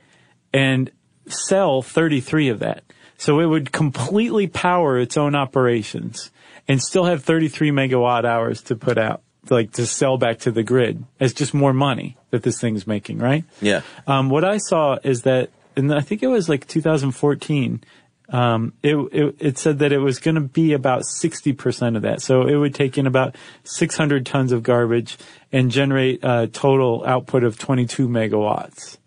and 0.53 0.91
sell 1.27 1.81
33 1.81 2.49
of 2.49 2.59
that. 2.59 2.83
So 3.17 3.39
it 3.39 3.45
would 3.45 3.71
completely 3.71 4.47
power 4.47 4.97
its 4.97 5.17
own 5.17 5.35
operations 5.35 6.31
and 6.67 6.81
still 6.81 7.05
have 7.05 7.23
33 7.23 7.71
megawatt 7.71 8.25
hours 8.25 8.61
to 8.63 8.75
put 8.75 8.97
out, 8.97 9.21
like 9.49 9.71
to 9.73 9.85
sell 9.85 10.17
back 10.17 10.39
to 10.39 10.51
the 10.51 10.63
grid 10.63 11.03
as 11.19 11.33
just 11.33 11.53
more 11.53 11.73
money 11.73 12.17
that 12.31 12.43
this 12.43 12.59
thing's 12.59 12.87
making, 12.87 13.19
right? 13.19 13.45
Yeah. 13.61 13.81
Um, 14.07 14.29
what 14.29 14.43
I 14.43 14.57
saw 14.57 14.97
is 15.03 15.23
that, 15.23 15.49
and 15.75 15.93
I 15.93 16.01
think 16.01 16.23
it 16.23 16.27
was 16.27 16.49
like 16.49 16.67
2014, 16.67 17.83
um, 18.29 18.73
it, 18.81 18.95
it, 18.95 19.35
it 19.39 19.57
said 19.57 19.79
that 19.79 19.91
it 19.91 19.99
was 19.99 20.19
going 20.19 20.35
to 20.35 20.41
be 20.41 20.73
about 20.73 21.03
60% 21.03 21.95
of 21.95 22.01
that. 22.01 22.21
So 22.21 22.47
it 22.47 22.55
would 22.55 22.73
take 22.73 22.97
in 22.97 23.05
about 23.05 23.35
600 23.63 24.25
tons 24.25 24.51
of 24.51 24.63
garbage 24.63 25.17
and 25.51 25.69
generate 25.69 26.23
a 26.23 26.47
total 26.47 27.03
output 27.05 27.43
of 27.43 27.59
22 27.59 28.07
megawatts. 28.07 28.97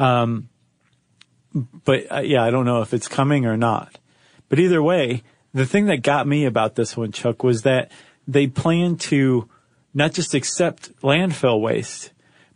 Um, 0.00 0.48
but 1.84 2.10
uh, 2.12 2.20
yeah, 2.20 2.42
I 2.44 2.50
don't 2.50 2.64
know 2.64 2.80
if 2.82 2.94
it's 2.94 3.08
coming 3.08 3.44
or 3.46 3.56
not. 3.56 3.98
But 4.48 4.58
either 4.58 4.82
way, 4.82 5.22
the 5.52 5.66
thing 5.66 5.86
that 5.86 6.02
got 6.02 6.26
me 6.26 6.44
about 6.44 6.74
this 6.74 6.96
one, 6.96 7.12
Chuck, 7.12 7.42
was 7.42 7.62
that 7.62 7.90
they 8.26 8.46
plan 8.46 8.96
to 8.96 9.48
not 9.92 10.12
just 10.12 10.34
accept 10.34 10.92
landfill 11.02 11.60
waste, 11.60 12.12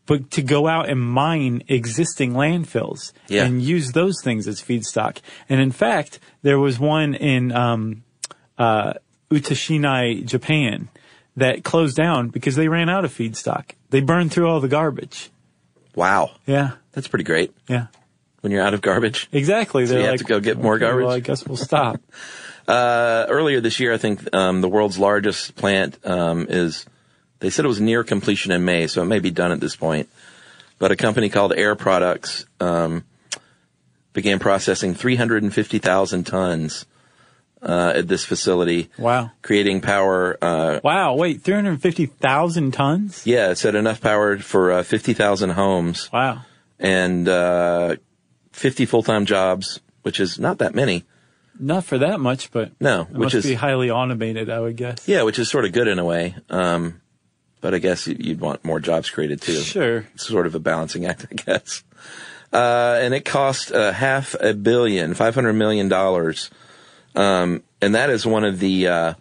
but 0.06 0.30
to 0.32 0.42
go 0.42 0.68
out 0.68 0.88
and 0.88 1.00
mine 1.00 1.62
existing 1.68 2.34
landfills 2.34 3.12
Yeah. 3.28 3.44
and 3.44 3.62
use 3.62 3.92
those 3.92 4.20
things 4.22 4.46
as 4.46 4.60
feedstock. 4.60 5.18
And 5.48 5.60
in 5.60 5.72
fact, 5.72 6.20
there 6.42 6.58
was 6.58 6.78
one 6.78 7.14
in 7.14 7.50
um, 7.52 8.04
uh, 8.58 8.94
Utashinai, 9.30 10.24
Japan, 10.26 10.88
that 11.36 11.64
closed 11.64 11.96
down 11.96 12.28
because 12.28 12.54
they 12.54 12.68
ran 12.68 12.88
out 12.88 13.04
of 13.04 13.12
feedstock. 13.12 13.70
They 13.90 14.00
burned 14.00 14.30
through 14.30 14.48
all 14.48 14.60
the 14.60 14.68
garbage. 14.68 15.30
Wow. 15.96 16.32
Yeah. 16.46 16.72
That's 16.94 17.08
pretty 17.08 17.24
great 17.24 17.52
Yeah. 17.68 17.86
when 18.40 18.52
you're 18.52 18.62
out 18.62 18.74
of 18.74 18.80
garbage. 18.80 19.28
Exactly. 19.32 19.84
They're 19.84 20.00
you 20.00 20.06
have 20.06 20.18
to 20.18 20.24
go 20.24 20.40
get 20.40 20.58
more 20.58 20.74
"Okay, 20.76 20.84
garbage?" 20.86 21.04
Well, 21.06 21.14
I 21.14 21.20
guess 21.20 21.46
we'll 21.46 21.56
stop. 21.56 22.00
Uh, 22.66 23.26
earlier 23.28 23.60
this 23.60 23.78
year, 23.78 23.92
I 23.92 23.98
think 23.98 24.34
um, 24.34 24.62
the 24.62 24.70
world's 24.70 24.98
largest 24.98 25.54
plant 25.54 25.98
um, 26.06 26.46
is. 26.48 26.86
They 27.40 27.50
said 27.50 27.66
it 27.66 27.68
was 27.68 27.78
near 27.78 28.02
completion 28.02 28.52
in 28.52 28.64
May, 28.64 28.86
so 28.86 29.02
it 29.02 29.04
may 29.04 29.18
be 29.18 29.30
done 29.30 29.52
at 29.52 29.60
this 29.60 29.76
point. 29.76 30.08
But 30.78 30.90
a 30.90 30.96
company 30.96 31.28
called 31.28 31.52
Air 31.54 31.74
Products 31.74 32.46
um, 32.60 33.04
began 34.14 34.38
processing 34.38 34.94
350,000 34.94 36.24
tons 36.24 36.86
uh, 37.60 37.92
at 37.96 38.08
this 38.08 38.24
facility, 38.24 38.88
wow. 38.96 39.30
creating 39.42 39.82
power. 39.82 40.38
Uh, 40.40 40.80
Wow. 40.82 41.16
Wait, 41.16 41.42
350,000 41.42 42.72
tons? 42.72 43.26
yeah, 43.26 43.50
it 43.50 43.56
said 43.58 43.74
enough 43.74 44.00
power 44.00 44.38
for 44.38 44.72
uh, 44.72 44.82
50,000 44.82 45.50
homes 45.50 46.10
Wow. 46.12 46.42
And 46.84 47.26
uh, 47.28 47.96
50 48.52 48.84
full-time 48.86 49.24
jobs, 49.26 49.80
which 50.02 50.20
is 50.20 50.38
not 50.38 50.58
that 50.58 50.74
many. 50.74 51.04
Not 51.58 51.84
for 51.84 51.98
that 51.98 52.20
much, 52.20 52.50
but 52.50 52.72
No, 52.80 53.02
it 53.02 53.16
which 53.16 53.34
is 53.34 53.44
be 53.46 53.54
highly 53.54 53.90
automated, 53.90 54.50
I 54.50 54.60
would 54.60 54.76
guess. 54.76 55.08
yeah, 55.08 55.22
which 55.22 55.38
is 55.38 55.48
sort 55.48 55.64
of 55.64 55.72
good 55.72 55.88
in 55.88 55.98
a 55.98 56.04
way. 56.04 56.34
Um, 56.50 57.00
but 57.60 57.74
I 57.74 57.78
guess 57.78 58.06
you- 58.06 58.16
you'd 58.18 58.40
want 58.40 58.64
more 58.64 58.80
jobs 58.80 59.08
created 59.08 59.40
too. 59.40 59.60
Sure. 59.60 60.04
It's 60.14 60.26
sort 60.26 60.46
of 60.46 60.54
a 60.54 60.58
balancing 60.60 61.06
act, 61.06 61.24
I 61.32 61.34
guess. 61.34 61.82
Uh, 62.52 62.98
and 63.00 63.14
it 63.14 63.24
cost 63.24 63.72
uh, 63.72 63.92
half 63.92 64.34
a 64.40 64.52
billion, 64.52 65.14
five 65.14 65.34
hundred 65.34 65.54
million 65.54 65.88
dollars, 65.88 66.50
um, 67.16 67.62
and 67.80 67.94
that 67.96 68.10
is 68.10 68.24
one 68.26 68.44
of 68.44 68.60
the 68.60 68.86
uh, 68.86 69.14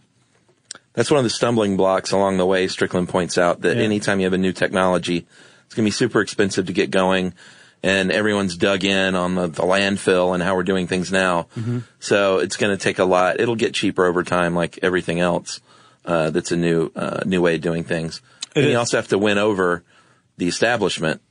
that's 0.94 1.10
one 1.10 1.18
of 1.20 1.24
the 1.24 1.30
stumbling 1.32 1.76
blocks 1.78 2.12
along 2.12 2.38
the 2.38 2.46
way. 2.46 2.68
Strickland 2.68 3.10
points 3.10 3.38
out 3.40 3.62
that 3.62 3.78
Yeah. 3.78 3.84
anytime 3.84 4.20
you 4.20 4.26
have 4.26 4.34
a 4.34 4.38
new 4.38 4.52
technology, 4.52 5.26
it's 5.74 5.78
going 5.78 5.86
to 5.86 5.88
be 5.88 5.92
super 5.92 6.22
expensive 6.22 6.68
to 6.68 6.74
get 6.74 6.92
going, 6.92 7.34
and 7.82 8.12
everyone's 8.12 8.56
dug 8.56 8.84
in 8.84 9.16
on 9.16 9.34
the, 9.34 9.48
the 9.48 9.64
landfill 9.64 10.36
and 10.36 10.44
how 10.44 10.56
we're 10.56 10.62
doing 10.62 10.86
things 10.86 11.12
now. 11.12 11.48
Mm-hmm. 11.58 11.80
So 12.00 12.38
it's 12.38 12.58
going 12.58 12.78
to 12.78 12.82
take 12.82 13.00
a 13.00 13.06
lot. 13.06 13.40
It'll 13.40 13.56
get 13.56 13.74
cheaper 13.74 14.06
over 14.06 14.22
time, 14.22 14.54
like 14.54 14.78
everything 14.84 15.20
else. 15.20 15.62
Uh, 16.06 16.30
that's 16.30 16.52
a 16.52 16.56
new 16.56 16.92
uh, 16.96 17.22
new 17.26 17.42
way 17.42 17.56
of 17.56 17.62
doing 17.62 17.84
things. 17.84 18.22
It 18.56 18.60
and 18.60 18.66
is. 18.68 18.72
you 18.74 18.78
also 18.78 18.98
have 18.98 19.08
to 19.08 19.18
win 19.18 19.40
over 19.40 19.84
the 20.38 20.48
establishment 20.48 21.22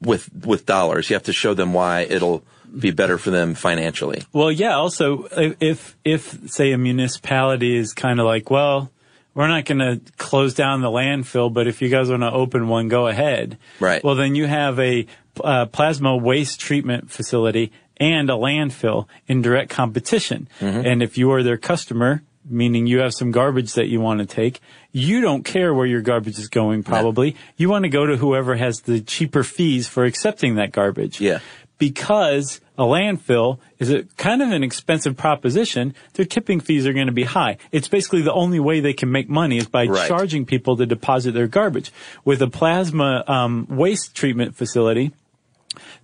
with 0.00 0.28
with 0.44 0.66
dollars. 0.66 1.08
You 1.08 1.14
have 1.14 1.22
to 1.24 1.32
show 1.32 1.54
them 1.54 1.72
why 1.72 2.00
it'll 2.00 2.42
be 2.76 2.90
better 2.90 3.18
for 3.18 3.30
them 3.30 3.54
financially. 3.54 4.24
Well, 4.32 4.50
yeah. 4.50 4.74
Also, 4.74 5.28
if 5.60 5.96
if 6.04 6.50
say 6.50 6.72
a 6.72 6.78
municipality 6.78 7.76
is 7.76 7.92
kind 7.92 8.18
of 8.18 8.26
like, 8.26 8.50
well, 8.50 8.90
we're 9.38 9.46
not 9.46 9.66
going 9.66 9.78
to 9.78 10.00
close 10.16 10.52
down 10.52 10.80
the 10.80 10.90
landfill, 10.90 11.52
but 11.52 11.68
if 11.68 11.80
you 11.80 11.88
guys 11.88 12.10
want 12.10 12.22
to 12.22 12.32
open 12.32 12.66
one, 12.66 12.88
go 12.88 13.06
ahead. 13.06 13.56
Right. 13.78 14.02
Well, 14.02 14.16
then 14.16 14.34
you 14.34 14.48
have 14.48 14.80
a 14.80 15.06
uh, 15.44 15.66
plasma 15.66 16.16
waste 16.16 16.58
treatment 16.58 17.12
facility 17.12 17.70
and 17.98 18.28
a 18.30 18.32
landfill 18.32 19.06
in 19.28 19.40
direct 19.40 19.70
competition. 19.70 20.48
And 20.60 21.04
if 21.04 21.16
you 21.16 21.30
are 21.30 21.44
their 21.44 21.56
customer, 21.56 22.24
meaning 22.44 22.88
you 22.88 22.98
have 22.98 23.14
some 23.14 23.30
garbage 23.30 23.74
that 23.74 23.86
you 23.86 24.00
want 24.00 24.18
to 24.18 24.26
take, 24.26 24.58
you 24.90 25.20
don't 25.20 25.44
care 25.44 25.72
where 25.72 25.86
your 25.86 26.00
garbage 26.00 26.40
is 26.40 26.48
going. 26.48 26.82
Probably 26.82 27.36
you 27.56 27.68
want 27.68 27.84
to 27.84 27.90
go 27.90 28.06
to 28.06 28.16
whoever 28.16 28.56
has 28.56 28.80
the 28.80 29.00
cheaper 29.00 29.44
fees 29.44 29.86
for 29.86 30.04
accepting 30.04 30.56
that 30.56 30.72
garbage 30.72 31.20
Yeah. 31.20 31.38
Because 31.78 32.60
a 32.76 32.82
landfill 32.82 33.58
is 33.78 33.90
a 33.90 34.02
kind 34.16 34.42
of 34.42 34.50
an 34.50 34.62
expensive 34.62 35.16
proposition, 35.16 35.94
their 36.14 36.24
tipping 36.26 36.60
fees 36.60 36.86
are 36.86 36.92
going 36.92 37.06
to 37.06 37.12
be 37.12 37.24
high. 37.24 37.56
It's 37.72 37.88
basically 37.88 38.22
the 38.22 38.32
only 38.32 38.60
way 38.60 38.80
they 38.80 38.92
can 38.92 39.10
make 39.10 39.28
money 39.28 39.58
is 39.58 39.66
by 39.66 39.86
Right. 39.86 40.08
charging 40.08 40.44
people 40.44 40.76
to 40.76 40.86
deposit 40.86 41.32
their 41.32 41.46
garbage. 41.46 41.92
With 42.24 42.42
a 42.42 42.48
plasma 42.48 43.24
um, 43.26 43.66
waste 43.70 44.14
treatment 44.14 44.54
facility, 44.56 45.12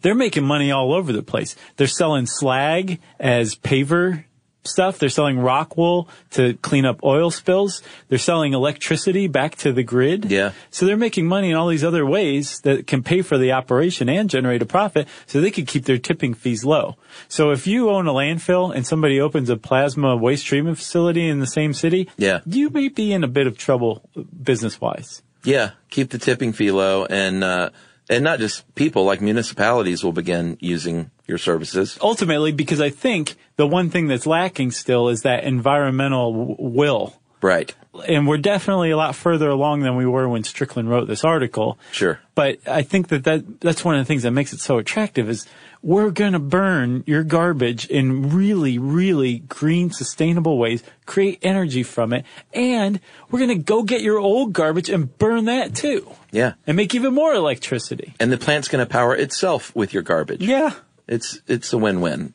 they're 0.03 0.15
making 0.15 0.45
money 0.45 0.71
all 0.71 0.93
over 0.93 1.13
the 1.13 1.23
place. 1.23 1.57
They're 1.77 1.87
selling 1.87 2.27
slag 2.27 3.01
as 3.19 3.55
paver 3.57 4.25
stuff. 4.65 4.99
They're 4.99 5.09
selling 5.09 5.39
rock 5.39 5.77
wool 5.77 6.09
to 6.31 6.55
clean 6.55 6.85
up 6.87 7.03
oil 7.05 7.31
spills. 7.31 7.83
They're 8.09 8.19
selling 8.19 8.53
electricity 8.55 9.29
back 9.29 9.57
to 9.57 9.73
the 9.73 9.83
grid. 9.83 10.27
Yeah. 10.31 10.53
So 10.71 10.87
they're 10.87 10.97
making 10.97 11.27
money 11.27 11.51
in 11.51 11.57
all 11.57 11.69
these 11.69 11.85
other 11.85 12.05
ways 12.07 12.61
that 12.61 12.87
can 12.87 13.03
pay 13.03 13.23
for 13.23 13.39
the 13.39 13.53
operation 13.53 14.09
and 14.09 14.29
generate 14.31 14.63
a 14.63 14.67
profit 14.67 15.07
so 15.27 15.41
they 15.41 15.51
could 15.51 15.67
keep 15.67 15.85
their 15.85 15.99
tipping 15.99 16.35
fees 16.35 16.65
low. 16.65 16.97
So 17.29 17.51
if 17.51 17.67
you 17.67 17.91
own 17.91 18.07
a 18.09 18.13
landfill 18.13 18.75
and 18.75 18.87
somebody 18.87 19.21
opens 19.21 19.51
a 19.51 19.57
plasma 19.57 20.17
waste 20.17 20.47
treatment 20.47 20.79
facility 20.79 21.29
in 21.29 21.41
the 21.41 21.47
same 21.47 21.73
city, 21.75 22.09
Yeah. 22.17 22.41
you 22.47 22.71
may 22.71 22.89
be 22.89 23.13
in 23.13 23.23
a 23.25 23.29
bit 23.29 23.47
of 23.47 23.59
trouble 23.59 24.09
business 24.43 24.81
wise. 24.81 25.23
Yeah, 25.45 25.73
keep 25.91 26.09
the 26.11 26.19
tipping 26.19 26.55
fee 26.55 26.71
low, 26.71 27.05
and 27.05 27.45
uh, 27.45 27.69
and 28.09 28.25
not 28.25 28.39
just 28.39 28.75
people 28.75 29.05
like 29.05 29.21
municipalities 29.21 30.05
will 30.05 30.13
begin 30.13 30.57
using 30.61 31.11
your 31.27 31.39
services. 31.39 31.99
ultimately 32.03 32.53
because 32.53 32.81
I 32.81 32.91
think 32.91 33.37
the 33.57 33.67
one 33.67 33.91
thing 33.91 34.09
that's 34.09 34.27
lacking 34.27 34.73
still 34.73 35.09
is 35.09 35.23
that 35.23 35.45
environmental 35.45 36.33
w- 36.33 36.57
will. 36.59 37.15
Right. 37.41 37.75
And 38.09 38.27
we're 38.27 38.39
definitely 38.39 38.91
a 38.91 38.97
lot 38.97 39.15
further 39.15 39.49
along 39.51 39.81
than 39.81 39.97
we 39.97 40.07
were 40.07 40.29
when 40.29 40.45
Strickland 40.45 40.89
wrote 40.89 41.07
this 41.07 41.25
article. 41.25 41.79
Sure. 41.93 42.19
But 42.35 42.59
I 42.67 42.83
think 42.83 43.09
that, 43.09 43.25
that 43.25 43.61
that's 43.61 43.85
one 43.85 43.97
of 43.97 44.01
the 44.01 44.07
things 44.07 44.23
that 44.23 44.31
makes 44.33 44.53
it 44.53 44.61
so 44.61 44.79
attractive 44.79 45.29
is 45.29 45.47
we're 45.83 46.11
going 46.11 46.33
to 46.33 46.39
burn 46.39 47.05
your 47.07 47.23
garbage 47.23 47.87
in 47.87 48.31
really, 48.31 48.79
really 48.79 49.41
green, 49.41 49.91
sustainable 49.91 50.57
ways, 50.59 50.83
create 51.05 51.39
energy 51.43 51.83
from 51.83 52.15
it, 52.15 52.25
and 52.55 52.99
we're 53.31 53.41
going 53.41 53.59
to 53.59 53.63
go 53.63 53.83
get 53.83 54.01
your 54.01 54.19
old 54.19 54.55
garbage 54.55 54.89
and 54.89 55.17
burn 55.19 55.45
that 55.45 55.75
too. 55.75 56.11
Yeah. 56.35 56.55
And 56.67 56.77
make 56.77 56.95
even 56.95 57.15
more 57.15 57.33
electricity. 57.33 58.15
And 58.19 58.33
the 58.33 58.37
plant's 58.37 58.67
going 58.67 58.85
to 58.85 58.91
power 58.91 59.15
itself 59.15 59.75
with 59.75 59.95
your 59.95 60.03
garbage. 60.03 60.43
Yeah. 60.43 60.75
It's 61.07 61.41
it's 61.47 61.73
a 61.73 61.79
win-win. 61.79 62.35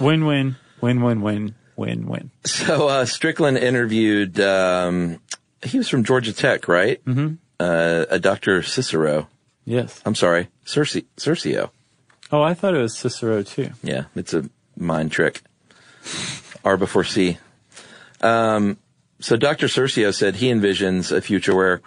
Win, 0.00 0.26
win, 0.26 0.56
win, 0.80 1.02
win, 1.02 1.20
win, 1.20 1.54
win, 1.76 2.06
win. 2.06 2.30
So 2.44 2.88
uh, 2.88 3.04
Strickland 3.04 3.58
interviewed. 3.58 4.40
Um, 4.40 5.20
he 5.62 5.78
was 5.78 5.88
from 5.88 6.02
Georgia 6.02 6.32
Tech, 6.32 6.66
right? 6.66 7.04
Mm-hmm. 7.04 7.34
Uh, 7.60 8.06
a 8.10 8.18
Dr. 8.18 8.62
Cicero. 8.62 9.28
Yes. 9.64 10.00
I'm 10.04 10.14
sorry, 10.14 10.48
Circe, 10.64 10.96
Circeo. 11.16 11.70
Oh, 12.32 12.42
I 12.42 12.54
thought 12.54 12.74
it 12.74 12.80
was 12.80 12.96
Cicero 12.96 13.42
too. 13.42 13.70
Yeah, 13.82 14.04
it's 14.16 14.34
a 14.34 14.48
mind 14.76 15.12
trick. 15.12 15.42
R 16.64 16.76
before 16.76 17.04
C. 17.04 17.38
Um, 18.20 18.78
so 19.20 19.36
Dr. 19.36 19.66
Circeo 19.66 20.14
said 20.14 20.36
he 20.36 20.48
envisions 20.48 21.14
a 21.14 21.20
future 21.20 21.54
where 21.54 21.82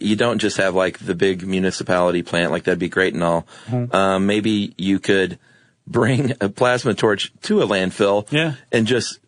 you 0.00 0.16
don't 0.16 0.38
just 0.38 0.56
have 0.56 0.74
like 0.74 0.98
the 0.98 1.14
big 1.14 1.46
municipality 1.46 2.22
plant, 2.22 2.50
like 2.50 2.64
that'd 2.64 2.78
be 2.78 2.88
great 2.88 3.14
and 3.14 3.22
all. 3.22 3.46
Um, 3.92 4.26
maybe 4.26 4.74
you 4.76 4.98
could 4.98 5.38
bring 5.86 6.32
a 6.40 6.48
plasma 6.48 6.94
torch 6.94 7.32
to 7.42 7.62
a 7.62 7.66
landfill 7.66 8.26
Yeah. 8.32 8.54
and 8.72 8.86
just 8.86 9.18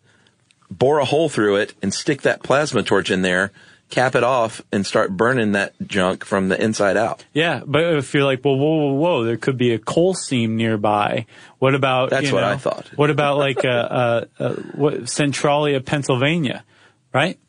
bore 0.69 0.99
a 0.99 1.05
hole 1.05 1.29
through 1.29 1.57
it 1.57 1.73
and 1.81 1.93
stick 1.93 2.23
that 2.23 2.43
plasma 2.43 2.83
torch 2.83 3.09
in 3.11 3.21
there, 3.21 3.51
cap 3.89 4.15
it 4.15 4.23
off 4.23 4.61
and 4.71 4.85
start 4.85 5.15
burning 5.15 5.53
that 5.53 5.73
junk 5.85 6.25
from 6.25 6.49
the 6.49 6.61
inside 6.61 6.97
out. 6.97 7.23
Yeah, 7.31 7.61
but 7.65 7.83
if 7.95 8.13
you're 8.13 8.25
like, 8.25 8.43
well, 8.43 8.57
whoa, 8.57 8.75
whoa, 8.75 8.93
whoa, 8.95 9.23
there 9.23 9.37
could 9.37 9.57
be 9.57 9.71
a 9.71 9.79
coal 9.79 10.13
seam 10.13 10.57
nearby. 10.57 11.25
What 11.59 11.73
about? 11.75 12.09
That's 12.09 12.27
you 12.27 12.33
what 12.33 12.41
know, 12.41 12.49
I 12.49 12.57
thought. 12.57 12.91
What 12.97 13.09
about 13.09 13.37
like 13.37 13.63
uh, 13.63 14.25
uh, 14.39 14.53
what, 14.75 15.07
Centralia, 15.09 15.79
Pennsylvania, 15.79 16.65
right? 17.13 17.39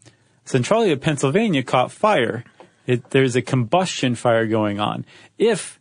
Centralia, 0.44 0.96
Pennsylvania 0.96 1.62
caught 1.64 1.90
fire. 1.90 2.44
It, 2.88 3.10
there's 3.10 3.36
a 3.36 3.42
combustion 3.42 4.14
fire 4.16 4.46
going 4.46 4.80
on. 4.80 5.04
If 5.36 5.78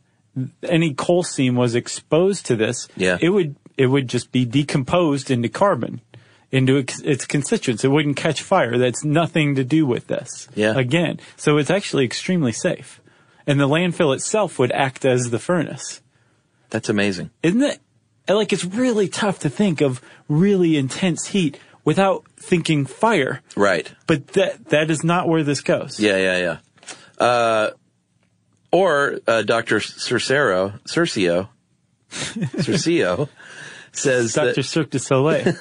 any 0.61 0.93
coal 0.93 1.23
seam 1.23 1.55
was 1.55 1.73
exposed 1.73 2.45
to 2.47 2.55
this, 2.55 2.87
Yeah. 2.95 3.17
it 3.19 3.29
would 3.29 3.55
it 3.77 3.87
would 3.87 4.07
just 4.07 4.31
be 4.31 4.43
decomposed 4.43 5.31
into 5.31 5.49
carbon, 5.49 6.01
into 6.51 6.75
its, 6.77 6.99
its 7.01 7.25
constituents. 7.25 7.83
It 7.83 7.89
wouldn't 7.89 8.17
catch 8.17 8.41
fire. 8.41 8.77
That's 8.77 9.03
nothing 9.05 9.55
to 9.55 9.63
do 9.63 9.85
with 9.85 10.07
this. 10.07 10.47
Yeah. 10.55 10.75
Again, 10.75 11.19
so 11.37 11.57
it's 11.57 11.69
actually 11.69 12.03
extremely 12.03 12.51
safe, 12.51 12.99
and 13.47 13.59
the 13.59 13.67
landfill 13.69 14.13
itself 14.15 14.59
would 14.59 14.71
act 14.73 15.05
as 15.05 15.29
the 15.29 15.39
furnace. 15.39 16.01
That's 16.71 16.89
amazing. 16.89 17.29
Isn't 17.41 17.61
it? 17.63 17.79
Like 18.27 18.51
it's 18.51 18.65
really 18.65 19.07
tough 19.07 19.39
to 19.39 19.49
think 19.49 19.79
of 19.79 20.01
really 20.27 20.75
intense 20.75 21.27
heat 21.27 21.57
without 21.85 22.25
thinking 22.35 22.85
fire. 22.85 23.41
Right. 23.55 23.89
But 24.07 24.27
that 24.33 24.65
that 24.69 24.89
is 24.91 25.03
not 25.05 25.29
where 25.29 25.43
this 25.43 25.61
goes. 25.61 25.99
Yeah, 25.99 26.17
yeah, 26.17 26.37
yeah. 26.37 26.57
Uh, 27.17 27.71
or 28.71 29.19
uh, 29.27 29.41
Dr. 29.43 29.79
Cercero, 29.79 30.79
Circeo, 30.83 31.47
Circeo 32.11 33.29
says 33.91 34.33
Dr. 34.33 34.53
that, 34.55 34.63
Cirque 34.63 34.89
du 34.89 34.99
Soleil. 34.99 35.53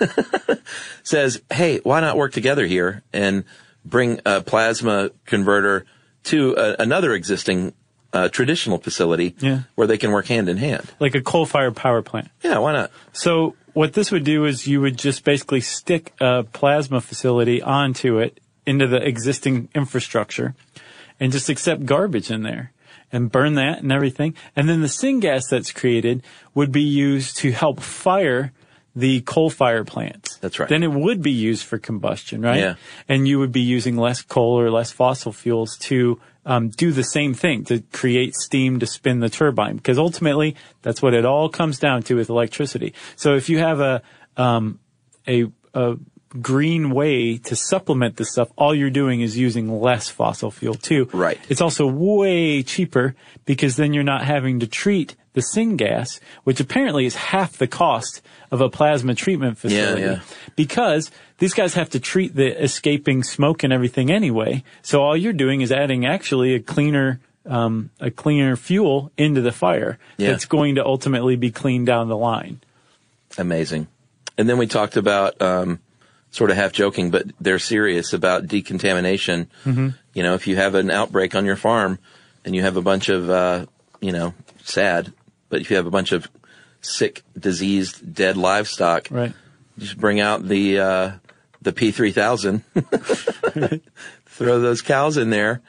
says, 1.03 1.41
"Hey, 1.53 1.81
why 1.83 2.01
not 2.01 2.17
work 2.17 2.33
together 2.33 2.67
here 2.67 3.03
and 3.13 3.45
bring 3.85 4.21
a 4.27 4.41
plasma 4.43 5.11
converter 5.25 5.87
to 6.25 6.55
a, 6.57 6.77
another 6.83 7.15
existing 7.15 7.73
uh, 8.13 8.29
traditional 8.29 8.79
facility 8.79 9.37
Yeah. 9.39 9.61
where 9.77 9.87
they 9.87 9.99
can 9.99 10.11
work 10.11 10.27
hand 10.27 10.49
in 10.49 10.57
hand? 10.57 10.93
like 10.99 11.15
a 11.15 11.21
coal-fired 11.23 11.77
power 11.77 12.03
plant. 12.03 12.29
Yeah, 12.43 12.59
why 12.59 12.73
not? 12.73 12.91
So 13.13 13.55
what 13.75 13.93
this 13.93 14.11
would 14.11 14.25
do 14.25 14.45
is 14.45 14.67
you 14.67 14.81
would 14.81 14.99
just 14.99 15.23
basically 15.25 15.61
stick 15.61 16.13
a 16.21 16.43
plasma 16.43 17.01
facility 17.01 17.63
onto 17.63 18.19
it 18.19 18.41
into 18.67 18.89
the 18.89 18.97
existing 18.97 19.69
infrastructure 19.75 20.55
and 21.21 21.33
just 21.33 21.49
accept 21.49 21.87
garbage 21.87 22.31
in 22.31 22.43
there 22.43 22.73
and 23.13 23.31
burn 23.31 23.55
that 23.55 23.83
and 23.83 23.93
everything. 23.93 24.35
And 24.55 24.69
then 24.69 24.81
the 24.81 24.89
syngas 24.89 25.45
that's 25.51 25.73
created 25.73 26.23
would 26.55 26.73
be 26.73 26.83
used 26.83 27.37
to 27.39 27.53
help 27.53 27.81
fire 27.81 28.53
the 28.95 29.21
coal 29.21 29.51
fire 29.51 29.85
plants. 29.85 30.39
That's 30.39 30.59
right. 30.59 30.69
Then 30.69 30.83
it 30.83 30.91
would 30.91 31.21
be 31.21 31.31
used 31.31 31.65
for 31.65 31.79
combustion, 31.79 32.41
right? 32.41 32.61
Yeah. 32.61 32.75
And 33.09 33.29
you 33.29 33.39
would 33.39 33.53
be 33.53 33.61
using 33.61 33.97
less 33.97 34.23
coal 34.23 34.59
or 34.59 34.71
less 34.71 34.91
fossil 34.91 35.33
fuels 35.33 35.77
to 35.83 36.19
um, 36.47 36.71
do 36.71 36.93
the 36.93 37.03
same 37.03 37.35
thing 37.35 37.65
to 37.65 37.83
create 37.93 38.35
steam 38.35 38.79
to 38.79 38.87
spin 38.87 39.21
the 39.21 39.29
turbine 39.29 39.77
because 39.77 39.99
ultimately 39.99 40.57
that's 40.81 41.03
what 41.03 41.13
it 41.13 41.27
all 41.27 41.51
comes 41.51 41.79
down 41.79 42.05
to 42.05 42.15
with 42.15 42.31
electricity. 42.31 42.95
So 43.17 43.35
if 43.35 43.51
you 43.51 43.59
have 43.59 43.81
a 43.81 44.03
um, 44.39 44.81
a, 45.29 45.47
a 45.75 45.97
green 46.41 46.91
way 46.91 47.39
to 47.39 47.57
supplement 47.57 48.17
this 48.17 48.33
stuff, 48.33 48.49
all 48.57 48.75
you're 48.75 48.91
doing 48.91 49.21
is 49.21 49.37
using 49.39 49.81
less 49.81 50.09
fossil 50.09 50.51
fuel 50.51 50.75
too. 50.75 51.09
Right. 51.13 51.39
It's 51.49 51.61
also 51.61 51.87
way 51.87 52.63
cheaper 52.63 53.15
because 53.45 53.77
then 53.77 53.93
you're 53.95 54.03
not 54.05 54.25
having 54.25 54.61
to 54.61 54.67
treat 54.67 55.15
the 55.35 55.41
syngas, 55.41 56.19
which 56.45 56.61
apparently 56.61 57.05
is 57.07 57.15
half 57.15 57.59
the 57.59 57.67
cost 57.67 58.23
of 58.51 58.61
a 58.61 58.69
plasma 58.71 59.15
treatment 59.15 59.59
facility. 59.59 60.03
yeah. 60.03 60.21
Because 60.57 61.11
these 61.39 61.53
guys 61.55 61.75
have 61.75 61.91
to 61.91 62.01
treat 62.01 62.35
the 62.35 62.63
escaping 62.63 63.23
smoke 63.23 63.63
and 63.63 63.73
everything 63.73 64.11
anyway. 64.11 64.65
So 64.83 65.03
all 65.03 65.17
you're 65.17 65.33
doing 65.35 65.61
is 65.61 65.71
adding 65.71 66.07
actually 66.07 66.55
a 66.55 66.61
cleaner 66.61 67.21
um, 67.45 67.91
a 68.01 68.11
cleaner 68.11 68.57
fuel 68.57 69.13
into 69.17 69.41
the 69.41 69.53
fire 69.53 69.99
Yeah. 70.17 70.31
that's 70.33 70.47
going 70.47 70.75
to 70.75 70.85
ultimately 70.85 71.37
be 71.37 71.53
cleaned 71.53 71.87
down 71.87 72.09
the 72.09 72.17
line. 72.17 72.61
Amazing. 73.39 73.87
And 74.37 74.49
then 74.49 74.59
we 74.59 74.67
talked 74.67 74.97
about, 74.97 75.41
um, 75.41 75.79
sort 76.37 76.51
of 76.51 76.57
half 76.59 76.71
joking, 76.73 77.11
but 77.11 77.25
they're 77.41 77.59
serious 77.59 78.13
about 78.13 78.47
decontamination. 78.47 79.49
Mm-hmm. 79.65 79.89
You 80.13 80.23
know, 80.23 80.35
if 80.35 80.47
you 80.47 80.57
have 80.57 80.75
an 80.75 80.91
outbreak 80.91 81.35
on 81.35 81.47
your 81.47 81.57
farm 81.57 81.99
and 82.45 82.55
you 82.55 82.61
have 82.61 82.77
a 82.77 82.83
bunch 82.83 83.09
of, 83.09 83.31
uh, 83.31 83.65
you 84.03 84.13
know, 84.13 84.35
sad, 84.63 85.15
but 85.49 85.63
if 85.63 85.71
you 85.71 85.77
have 85.77 85.87
a 85.87 85.91
bunch 85.91 86.13
of 86.13 86.29
sick, 86.83 87.23
diseased, 87.39 88.13
dead 88.15 88.37
livestock, 88.37 89.09
Right. 89.11 89.33
just 89.79 89.97
bring 89.97 90.21
out 90.21 90.47
the, 90.47 90.79
uh, 90.79 91.13
the 91.63 91.73
P3000, 91.73 92.63
throw 94.27 94.61
those 94.61 94.83
cows 94.83 95.17
in 95.17 95.31
there, 95.31 95.63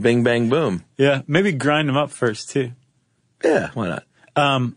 bing, 0.00 0.24
bang, 0.24 0.48
boom. 0.48 0.82
Yeah. 0.96 1.22
Maybe 1.28 1.52
grind 1.52 1.88
them 1.88 1.96
up 1.96 2.10
first 2.10 2.50
too. 2.50 2.72
Yeah, 3.44 3.70
why 3.74 3.88
not? 4.36 4.72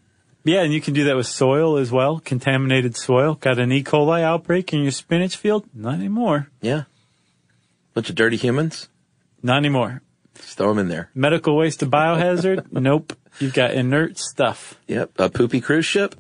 Yeah, 0.46 0.62
and 0.62 0.72
you 0.72 0.80
can 0.80 0.94
do 0.94 1.06
that 1.06 1.16
with 1.16 1.26
soil 1.28 1.76
as 1.78 1.92
well. 1.92 2.20
Contaminated 2.20 2.96
soil. 2.96 3.34
Got 3.36 3.58
an 3.60 3.72
E. 3.72 3.84
coli 3.84 4.22
outbreak 4.22 4.72
in 4.74 4.82
your 4.84 4.92
spinach 4.92 5.36
field? 5.36 5.66
Not 5.74 5.96
anymore. 5.96 6.50
Yeah. 6.62 6.84
Bunch 7.96 8.10
of 8.10 8.16
dirty 8.16 8.38
humans, 8.38 8.88
Not 9.42 9.58
anymore. 9.58 10.02
just 10.36 10.58
throw 10.58 10.70
them 10.70 10.80
in 10.80 10.88
there. 10.88 11.10
Medical 11.16 11.56
waste 11.58 11.80
to 11.80 11.86
biohazard? 11.88 12.72
nope. 12.72 13.18
You've 13.40 13.54
got 13.54 13.72
inert 13.74 14.20
stuff. 14.20 14.76
Yep, 14.88 15.12
a 15.18 15.30
poopy 15.30 15.62
cruise 15.62 15.86
ship. 15.86 16.16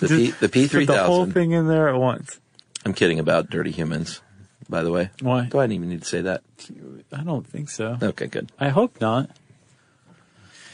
The, 0.00 0.08
P, 0.08 0.30
the 0.30 0.48
Put 0.48 0.86
the 0.86 1.04
whole 1.04 1.26
thing 1.26 1.50
in 1.52 1.66
there 1.68 1.88
at 1.88 1.96
once. 1.98 2.40
I'm 2.86 2.94
kidding 2.94 3.18
about 3.18 3.50
dirty 3.50 3.70
humans, 3.72 4.22
by 4.70 4.82
the 4.82 4.90
way. 4.90 5.10
Why? 5.20 5.46
Do 5.46 5.58
I 5.58 5.64
even 5.66 5.88
need 5.90 6.02
to 6.02 6.08
say 6.08 6.22
that? 6.22 6.42
I 7.12 7.22
don't 7.22 7.46
think 7.46 7.68
so. 7.68 7.98
Okay, 8.00 8.28
good. 8.28 8.50
I 8.58 8.70
hope 8.70 9.00
not. 9.00 9.28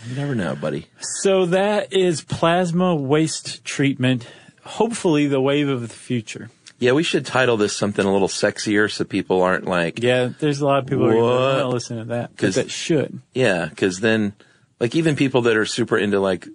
You 0.09 0.17
never 0.17 0.35
know, 0.35 0.55
buddy. 0.57 0.87
So 1.01 1.47
that 1.47 1.93
is 1.93 2.23
plasma 2.23 2.95
waste 2.95 3.65
treatment. 3.65 4.27
Hopefully 4.65 5.27
the 5.27 5.41
wave 5.41 5.69
of 5.69 5.81
the 5.83 5.89
future. 5.89 6.51
Yeah, 6.79 6.93
we 6.93 7.05
should 7.05 7.25
title 7.25 7.57
this 7.57 7.77
something 7.77 8.05
a 8.05 8.13
little 8.13 8.29
sexier 8.29 8.91
so 8.91 9.05
people 9.05 9.41
aren't 9.43 9.65
like, 9.67 10.03
Yeah, 10.03 10.31
there's 10.41 10.61
a 10.61 10.67
lot 10.67 10.81
of 10.81 10.87
people 10.87 11.09
who 11.11 11.25
are 11.25 11.59
to 11.61 11.69
listen 11.69 11.99
to 11.99 12.05
that. 12.07 12.31
'Cause- 12.31 12.37
Because 12.37 12.55
that 12.57 12.71
should. 12.73 13.21
yeah, 13.35 13.67
because 13.67 14.01
then, 14.01 14.33
like, 14.81 14.97
even 14.97 15.15
people 15.15 15.43
that 15.43 15.57
are 15.57 15.67
super 15.67 15.97
into 15.97 16.19
like 16.19 16.49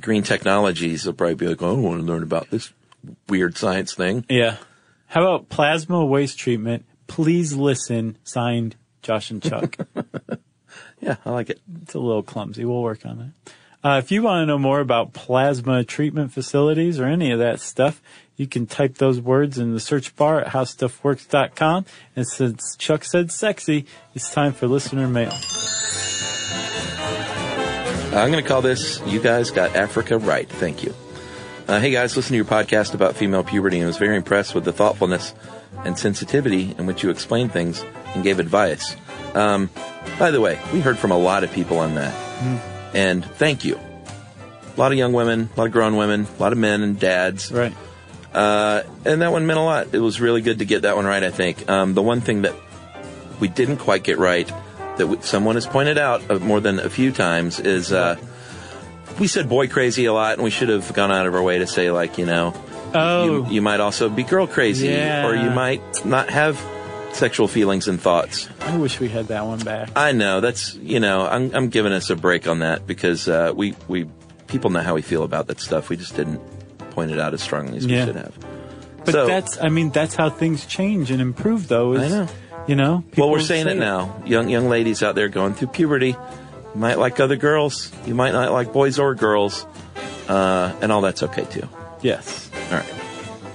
green 0.00 0.22
technologies 0.22 1.04
will 1.04 1.12
probably 1.12 1.34
be 1.34 1.48
like, 1.48 1.60
oh, 1.62 1.76
I 1.76 1.78
want 1.78 2.00
to 2.00 2.06
learn 2.06 2.22
about 2.22 2.50
this 2.50 2.72
weird 3.28 3.56
science 3.58 3.92
thing. 3.92 4.24
Yeah. 4.30 4.56
How 5.08 5.22
about 5.22 5.48
plasma 5.50 6.04
waste 6.04 6.38
treatment? 6.38 6.84
Please 7.06 7.52
listen. 7.54 8.16
Signed, 8.24 8.76
Josh 9.02 9.30
and 9.30 9.42
Chuck. 9.42 9.76
Yeah, 11.00 11.16
I 11.24 11.30
like 11.30 11.50
it. 11.50 11.60
it's 11.82 11.94
a 11.94 11.98
little 11.98 12.22
clumsy. 12.22 12.64
We'll 12.64 12.82
work 12.82 13.06
on 13.06 13.18
that. 13.18 13.52
Uh, 13.82 13.98
if 13.98 14.10
you 14.10 14.22
want 14.22 14.42
to 14.42 14.46
know 14.46 14.58
more 14.58 14.80
about 14.80 15.12
plasma 15.12 15.84
treatment 15.84 16.32
facilities 16.32 16.98
or 16.98 17.04
any 17.04 17.30
of 17.30 17.38
that 17.38 17.60
stuff, 17.60 18.02
you 18.36 18.46
can 18.46 18.66
type 18.66 18.96
those 18.96 19.20
words 19.20 19.58
in 19.58 19.72
the 19.72 19.80
search 19.80 20.14
bar 20.16 20.40
at 20.40 20.48
howstuffworks.com. 20.48 21.84
And 22.16 22.26
since 22.26 22.76
Chuck 22.76 23.04
said 23.04 23.30
sexy, 23.30 23.86
it's 24.14 24.30
time 24.30 24.52
for 24.52 24.66
listener 24.66 25.06
mail. 25.06 25.32
I'm 28.12 28.32
going 28.32 28.42
to 28.42 28.48
call 28.48 28.62
this 28.62 29.00
You 29.06 29.20
Guys 29.20 29.50
Got 29.50 29.76
Africa 29.76 30.18
Right. 30.18 30.48
Thank 30.48 30.82
you. 30.82 30.94
Uh, 31.68 31.78
hey 31.80 31.90
guys, 31.90 32.16
listen 32.16 32.30
to 32.30 32.36
your 32.36 32.46
podcast 32.46 32.94
about 32.94 33.14
female 33.14 33.44
puberty 33.44 33.76
and 33.76 33.86
was 33.86 33.98
very 33.98 34.16
impressed 34.16 34.54
with 34.54 34.64
the 34.64 34.72
thoughtfulness 34.72 35.34
and 35.84 35.98
sensitivity 35.98 36.74
in 36.78 36.86
which 36.86 37.02
you 37.02 37.10
explained 37.10 37.52
things 37.52 37.84
and 38.14 38.24
gave 38.24 38.38
advice. 38.38 38.96
Um, 39.34 39.68
by 40.18 40.30
the 40.30 40.40
way, 40.40 40.58
we 40.72 40.80
heard 40.80 40.96
from 40.96 41.10
a 41.10 41.18
lot 41.18 41.44
of 41.44 41.52
people 41.52 41.78
on 41.78 41.94
that. 41.96 42.14
And 42.94 43.22
thank 43.22 43.66
you. 43.66 43.76
A 43.76 44.80
lot 44.80 44.92
of 44.92 44.98
young 44.98 45.12
women, 45.12 45.50
a 45.54 45.58
lot 45.58 45.66
of 45.66 45.72
grown 45.72 45.96
women, 45.96 46.26
a 46.38 46.40
lot 46.40 46.52
of 46.52 46.58
men 46.58 46.82
and 46.82 46.98
dads. 46.98 47.52
Right. 47.52 47.74
Uh, 48.32 48.84
and 49.04 49.20
that 49.20 49.30
one 49.30 49.46
meant 49.46 49.58
a 49.58 49.62
lot. 49.62 49.88
It 49.92 50.00
was 50.00 50.22
really 50.22 50.40
good 50.40 50.60
to 50.60 50.64
get 50.64 50.82
that 50.82 50.96
one 50.96 51.04
right, 51.04 51.22
I 51.22 51.30
think. 51.30 51.68
Um, 51.68 51.92
the 51.92 52.02
one 52.02 52.22
thing 52.22 52.42
that 52.42 52.54
we 53.40 53.48
didn't 53.48 53.76
quite 53.76 54.04
get 54.04 54.16
right, 54.16 54.50
that 54.96 55.22
someone 55.22 55.56
has 55.56 55.66
pointed 55.66 55.98
out 55.98 56.30
uh, 56.30 56.38
more 56.38 56.60
than 56.60 56.78
a 56.78 56.88
few 56.88 57.12
times, 57.12 57.60
is 57.60 57.92
uh, 57.92 58.16
we 59.18 59.26
said 59.26 59.48
boy 59.48 59.68
crazy 59.68 60.04
a 60.06 60.12
lot, 60.12 60.34
and 60.34 60.42
we 60.42 60.50
should 60.50 60.68
have 60.68 60.92
gone 60.94 61.10
out 61.12 61.26
of 61.26 61.34
our 61.34 61.42
way 61.42 61.58
to 61.58 61.66
say, 61.66 61.90
like, 61.90 62.18
you 62.18 62.26
know, 62.26 62.54
Oh, 62.94 63.24
you, 63.46 63.46
you 63.56 63.62
might 63.62 63.80
also 63.80 64.08
be 64.08 64.22
girl 64.22 64.46
crazy, 64.46 64.88
Yeah. 64.88 65.26
or 65.26 65.34
you 65.34 65.50
might 65.50 65.82
not 66.06 66.30
have 66.30 66.58
sexual 67.12 67.46
feelings 67.48 67.86
and 67.88 68.00
thoughts. 68.00 68.48
I 68.60 68.76
wish 68.78 68.98
we 69.00 69.08
had 69.08 69.28
that 69.28 69.44
one 69.44 69.58
back. 69.58 69.90
I 69.96 70.12
know 70.12 70.40
that's 70.40 70.74
you 70.76 70.98
know 71.00 71.26
I'm 71.26 71.54
I'm 71.54 71.68
giving 71.68 71.92
us 71.92 72.08
a 72.10 72.16
break 72.16 72.46
on 72.48 72.60
that 72.60 72.86
because 72.86 73.28
uh, 73.28 73.52
we 73.54 73.74
we 73.88 74.06
people 74.46 74.70
know 74.70 74.80
how 74.80 74.94
we 74.94 75.02
feel 75.02 75.22
about 75.22 75.48
that 75.48 75.60
stuff. 75.60 75.90
We 75.90 75.96
just 75.98 76.16
didn't 76.16 76.40
point 76.92 77.10
it 77.10 77.20
out 77.20 77.34
as 77.34 77.42
strongly 77.42 77.76
as 77.76 77.84
Yeah. 77.84 78.00
we 78.00 78.06
should 78.06 78.16
have. 78.16 78.34
But 79.04 79.12
So- 79.12 79.26
that's, 79.26 79.58
I 79.60 79.68
mean, 79.68 79.90
that's 79.90 80.14
how 80.14 80.30
things 80.30 80.64
change 80.66 81.10
and 81.10 81.20
improve, 81.20 81.68
though. 81.68 81.92
Is, 81.92 82.10
I 82.12 82.16
know. 82.18 82.28
You 82.66 82.76
know? 82.76 83.04
Well, 83.16 83.30
we're 83.30 83.40
saying 83.40 83.64
say 83.66 83.72
it 83.72 83.78
now. 83.78 84.22
Young 84.26 84.48
young 84.48 84.68
ladies 84.68 85.02
out 85.02 85.14
there 85.14 85.28
going 85.28 85.54
through 85.54 85.68
puberty, 85.68 86.16
you 86.74 86.80
might 86.80 86.98
like 86.98 87.20
other 87.20 87.36
girls. 87.36 87.90
You 88.06 88.14
might 88.14 88.32
not 88.32 88.52
like 88.52 88.72
boys 88.72 88.98
or 88.98 89.14
girls, 89.14 89.66
uh, 90.28 90.74
and 90.80 90.92
all 90.92 91.00
that's 91.00 91.22
okay 91.24 91.44
too. 91.44 91.68
Yes. 92.02 92.50
All 92.70 92.76
right. 92.78 92.84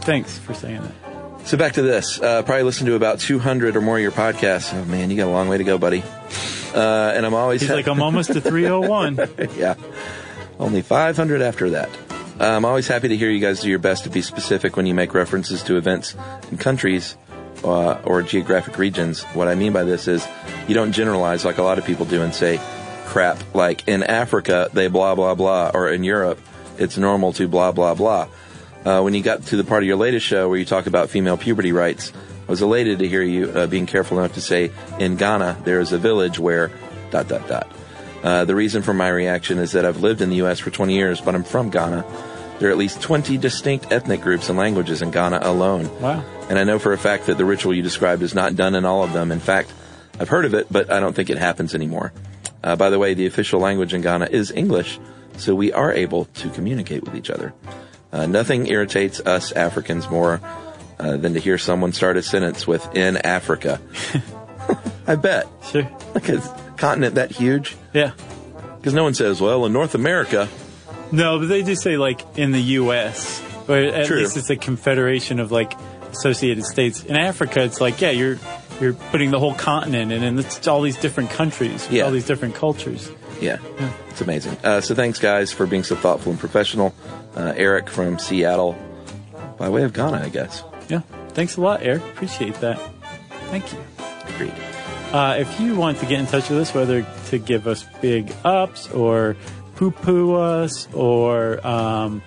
Thanks 0.01 0.37
for 0.37 0.53
saying 0.53 0.81
that. 0.81 1.47
So 1.47 1.57
back 1.57 1.73
to 1.73 1.81
this. 1.81 2.21
Uh, 2.21 2.41
probably 2.43 2.63
listened 2.63 2.87
to 2.87 2.95
about 2.95 3.19
200 3.19 3.75
or 3.75 3.81
more 3.81 3.97
of 3.97 4.01
your 4.01 4.11
podcasts. 4.11 4.73
Oh 4.73 4.85
man, 4.85 5.09
you 5.11 5.17
got 5.17 5.27
a 5.27 5.31
long 5.31 5.49
way 5.49 5.57
to 5.57 5.63
go, 5.63 5.77
buddy. 5.77 6.03
Uh, 6.73 7.13
and 7.15 7.25
I'm 7.25 7.33
always 7.33 7.61
He's 7.61 7.69
like, 7.69 7.87
I'm 7.87 8.01
almost 8.01 8.33
to 8.33 8.41
301. 8.41 9.29
yeah. 9.57 9.75
Only 10.59 10.81
500 10.81 11.41
after 11.41 11.69
that. 11.71 11.89
Uh, 12.39 12.45
I'm 12.45 12.65
always 12.65 12.87
happy 12.87 13.09
to 13.09 13.17
hear 13.17 13.29
you 13.29 13.39
guys 13.39 13.59
do 13.59 13.69
your 13.69 13.79
best 13.79 14.05
to 14.05 14.09
be 14.09 14.21
specific 14.21 14.75
when 14.75 14.85
you 14.87 14.93
make 14.95 15.13
references 15.13 15.61
to 15.63 15.77
events 15.77 16.15
in 16.51 16.57
countries 16.57 17.15
uh, 17.63 17.93
or 18.05 18.21
geographic 18.23 18.77
regions. 18.77 19.21
What 19.33 19.47
I 19.47 19.55
mean 19.55 19.71
by 19.73 19.83
this 19.83 20.07
is 20.07 20.27
you 20.67 20.73
don't 20.73 20.91
generalize 20.93 21.45
like 21.45 21.57
a 21.59 21.63
lot 21.63 21.77
of 21.77 21.85
people 21.85 22.05
do 22.05 22.21
and 22.21 22.33
say 22.33 22.59
crap 23.13 23.37
like 23.53 23.87
in 23.87 24.01
Africa 24.01 24.71
they 24.73 24.87
blah 24.87 25.13
blah 25.13 25.35
blah 25.35 25.69
or 25.71 25.87
in 25.87 26.03
Europe 26.03 26.39
it's 26.79 26.97
normal 26.97 27.31
to 27.33 27.47
blah 27.47 27.71
blah 27.71 27.93
blah. 27.93 28.27
Uh, 28.83 29.01
when 29.01 29.13
you 29.13 29.21
got 29.21 29.43
to 29.43 29.55
the 29.55 29.63
part 29.63 29.83
of 29.83 29.87
your 29.87 29.97
latest 29.97 30.25
show 30.25 30.49
where 30.49 30.57
you 30.57 30.65
talk 30.65 30.87
about 30.87 31.11
female 31.11 31.37
puberty 31.37 31.71
rites, 31.71 32.11
I 32.47 32.51
was 32.51 32.63
elated 32.63 32.97
to 32.99 33.07
hear 33.07 33.21
you 33.21 33.51
uh, 33.51 33.67
being 33.67 33.85
careful 33.85 34.17
enough 34.17 34.33
to 34.33 34.41
say 34.41 34.71
in 34.99 35.15
Ghana 35.15 35.61
there 35.63 35.79
is 35.79 35.93
a 35.93 35.99
village 35.99 36.39
where 36.39 36.71
dot 37.11 37.27
dot 37.27 37.47
dot. 37.47 37.71
Uh, 38.23 38.45
the 38.45 38.55
reason 38.55 38.81
for 38.81 38.95
my 38.95 39.09
reaction 39.09 39.59
is 39.59 39.73
that 39.73 39.85
I've 39.85 40.01
lived 40.01 40.21
in 40.21 40.31
the 40.31 40.37
U.S. 40.37 40.57
for 40.57 40.71
20 40.71 40.95
years, 40.95 41.21
but 41.21 41.35
I'm 41.35 41.43
from 41.43 41.69
Ghana. 41.69 42.03
There 42.57 42.69
are 42.69 42.71
at 42.71 42.79
least 42.79 42.99
20 42.99 43.37
distinct 43.37 43.91
ethnic 43.91 44.21
groups 44.21 44.49
and 44.49 44.57
languages 44.57 45.03
in 45.03 45.11
Ghana 45.11 45.41
alone. 45.43 45.87
Wow. 46.01 46.23
And 46.49 46.57
I 46.57 46.63
know 46.63 46.79
for 46.79 46.93
a 46.93 46.97
fact 46.97 47.27
that 47.27 47.37
the 47.37 47.45
ritual 47.45 47.75
you 47.75 47.83
described 47.83 48.23
is 48.23 48.33
not 48.33 48.55
done 48.55 48.73
in 48.73 48.85
all 48.85 49.03
of 49.03 49.13
them. 49.13 49.31
In 49.31 49.39
fact, 49.39 49.71
I've 50.19 50.29
heard 50.29 50.45
of 50.45 50.55
it, 50.55 50.65
but 50.71 50.91
I 50.91 50.99
don't 50.99 51.13
think 51.13 51.29
it 51.29 51.37
happens 51.37 51.75
anymore. 51.75 52.11
Uh, 52.63 52.75
by 52.75 52.89
the 52.89 52.97
way, 52.99 53.13
the 53.13 53.25
official 53.25 53.59
language 53.59 53.93
in 53.93 54.01
Ghana 54.01 54.27
is 54.31 54.51
English, 54.51 54.99
so 55.37 55.53
we 55.55 55.71
are 55.73 55.91
able 55.91 56.25
to 56.25 56.49
communicate 56.51 57.03
with 57.03 57.15
each 57.15 57.29
other. 57.29 57.53
Uh, 58.11 58.25
nothing 58.25 58.67
irritates 58.67 59.19
us 59.21 59.51
Africans 59.51 60.09
more 60.09 60.39
uh, 60.99 61.17
than 61.17 61.33
to 61.33 61.39
hear 61.39 61.57
someone 61.57 61.91
start 61.91 62.15
a 62.17 62.21
sentence 62.23 62.65
with 62.67 62.95
"in 62.95 63.17
Africa." 63.17 63.81
I 65.07 65.15
bet, 65.15 65.47
Sure. 65.71 65.89
like 66.13 66.29
a 66.29 66.39
continent 66.77 67.15
that 67.15 67.31
huge, 67.31 67.75
Yeah. 67.93 68.11
because 68.77 68.93
no 68.93 69.03
one 69.03 69.13
says, 69.13 69.41
"Well, 69.41 69.65
in 69.65 69.73
North 69.73 69.95
America." 69.95 70.47
No, 71.11 71.39
but 71.39 71.47
they 71.49 71.61
do 71.63 71.75
say 71.75 71.97
like 71.97 72.21
in 72.37 72.51
the 72.51 72.61
U.S. 72.81 73.41
Or 73.67 73.75
at 73.77 74.07
True. 74.07 74.17
least 74.19 74.37
it's 74.37 74.49
a 74.49 74.55
confederation 74.55 75.39
of 75.39 75.51
like 75.51 75.73
associated 76.11 76.63
states. 76.65 77.03
In 77.03 77.15
Africa, 77.15 77.63
it's 77.63 77.81
like 77.81 77.99
yeah, 78.01 78.11
you're 78.11 78.37
you're 78.81 78.93
putting 78.93 79.31
the 79.31 79.39
whole 79.39 79.53
continent 79.55 80.11
in, 80.11 80.23
and 80.23 80.39
it's 80.39 80.67
all 80.67 80.81
these 80.81 80.97
different 80.97 81.29
countries, 81.31 81.83
with 81.85 81.91
Yeah. 81.93 82.03
all 82.03 82.11
these 82.11 82.25
different 82.25 82.55
cultures. 82.55 83.09
Yeah, 83.41 83.57
it's 84.09 84.21
amazing. 84.21 84.57
Uh, 84.63 84.79
so 84.81 84.95
thanks, 84.95 85.19
guys, 85.19 85.51
for 85.51 85.65
being 85.65 85.83
so 85.83 85.95
thoughtful 85.95 86.31
and 86.31 86.39
professional. 86.39 86.93
Uh, 87.35 87.53
Eric 87.55 87.89
from 87.89 88.19
Seattle, 88.19 88.75
by 89.57 89.67
way 89.69 89.83
of 89.83 89.93
Ghana, 89.93 90.21
I 90.23 90.29
guess. 90.29 90.63
Yeah, 90.87 91.01
thanks 91.29 91.57
a 91.57 91.61
lot, 91.61 91.81
Eric. 91.81 92.01
Appreciate 92.03 92.55
that. 92.61 92.79
Thank 93.49 93.71
you. 93.73 93.79
Agreed. 94.35 94.53
Uh, 95.11 95.35
if 95.39 95.59
you 95.59 95.75
want 95.75 95.99
to 95.99 96.05
get 96.05 96.19
in 96.19 96.25
touch 96.27 96.49
with 96.49 96.59
us, 96.59 96.73
whether 96.73 97.05
to 97.29 97.37
give 97.37 97.67
us 97.67 97.85
big 98.01 98.33
ups 98.43 98.89
or 98.91 99.35
poo 99.75 99.91
poo 99.91 100.35
us 100.35 100.87
or 100.93 101.65
um, 101.65 102.21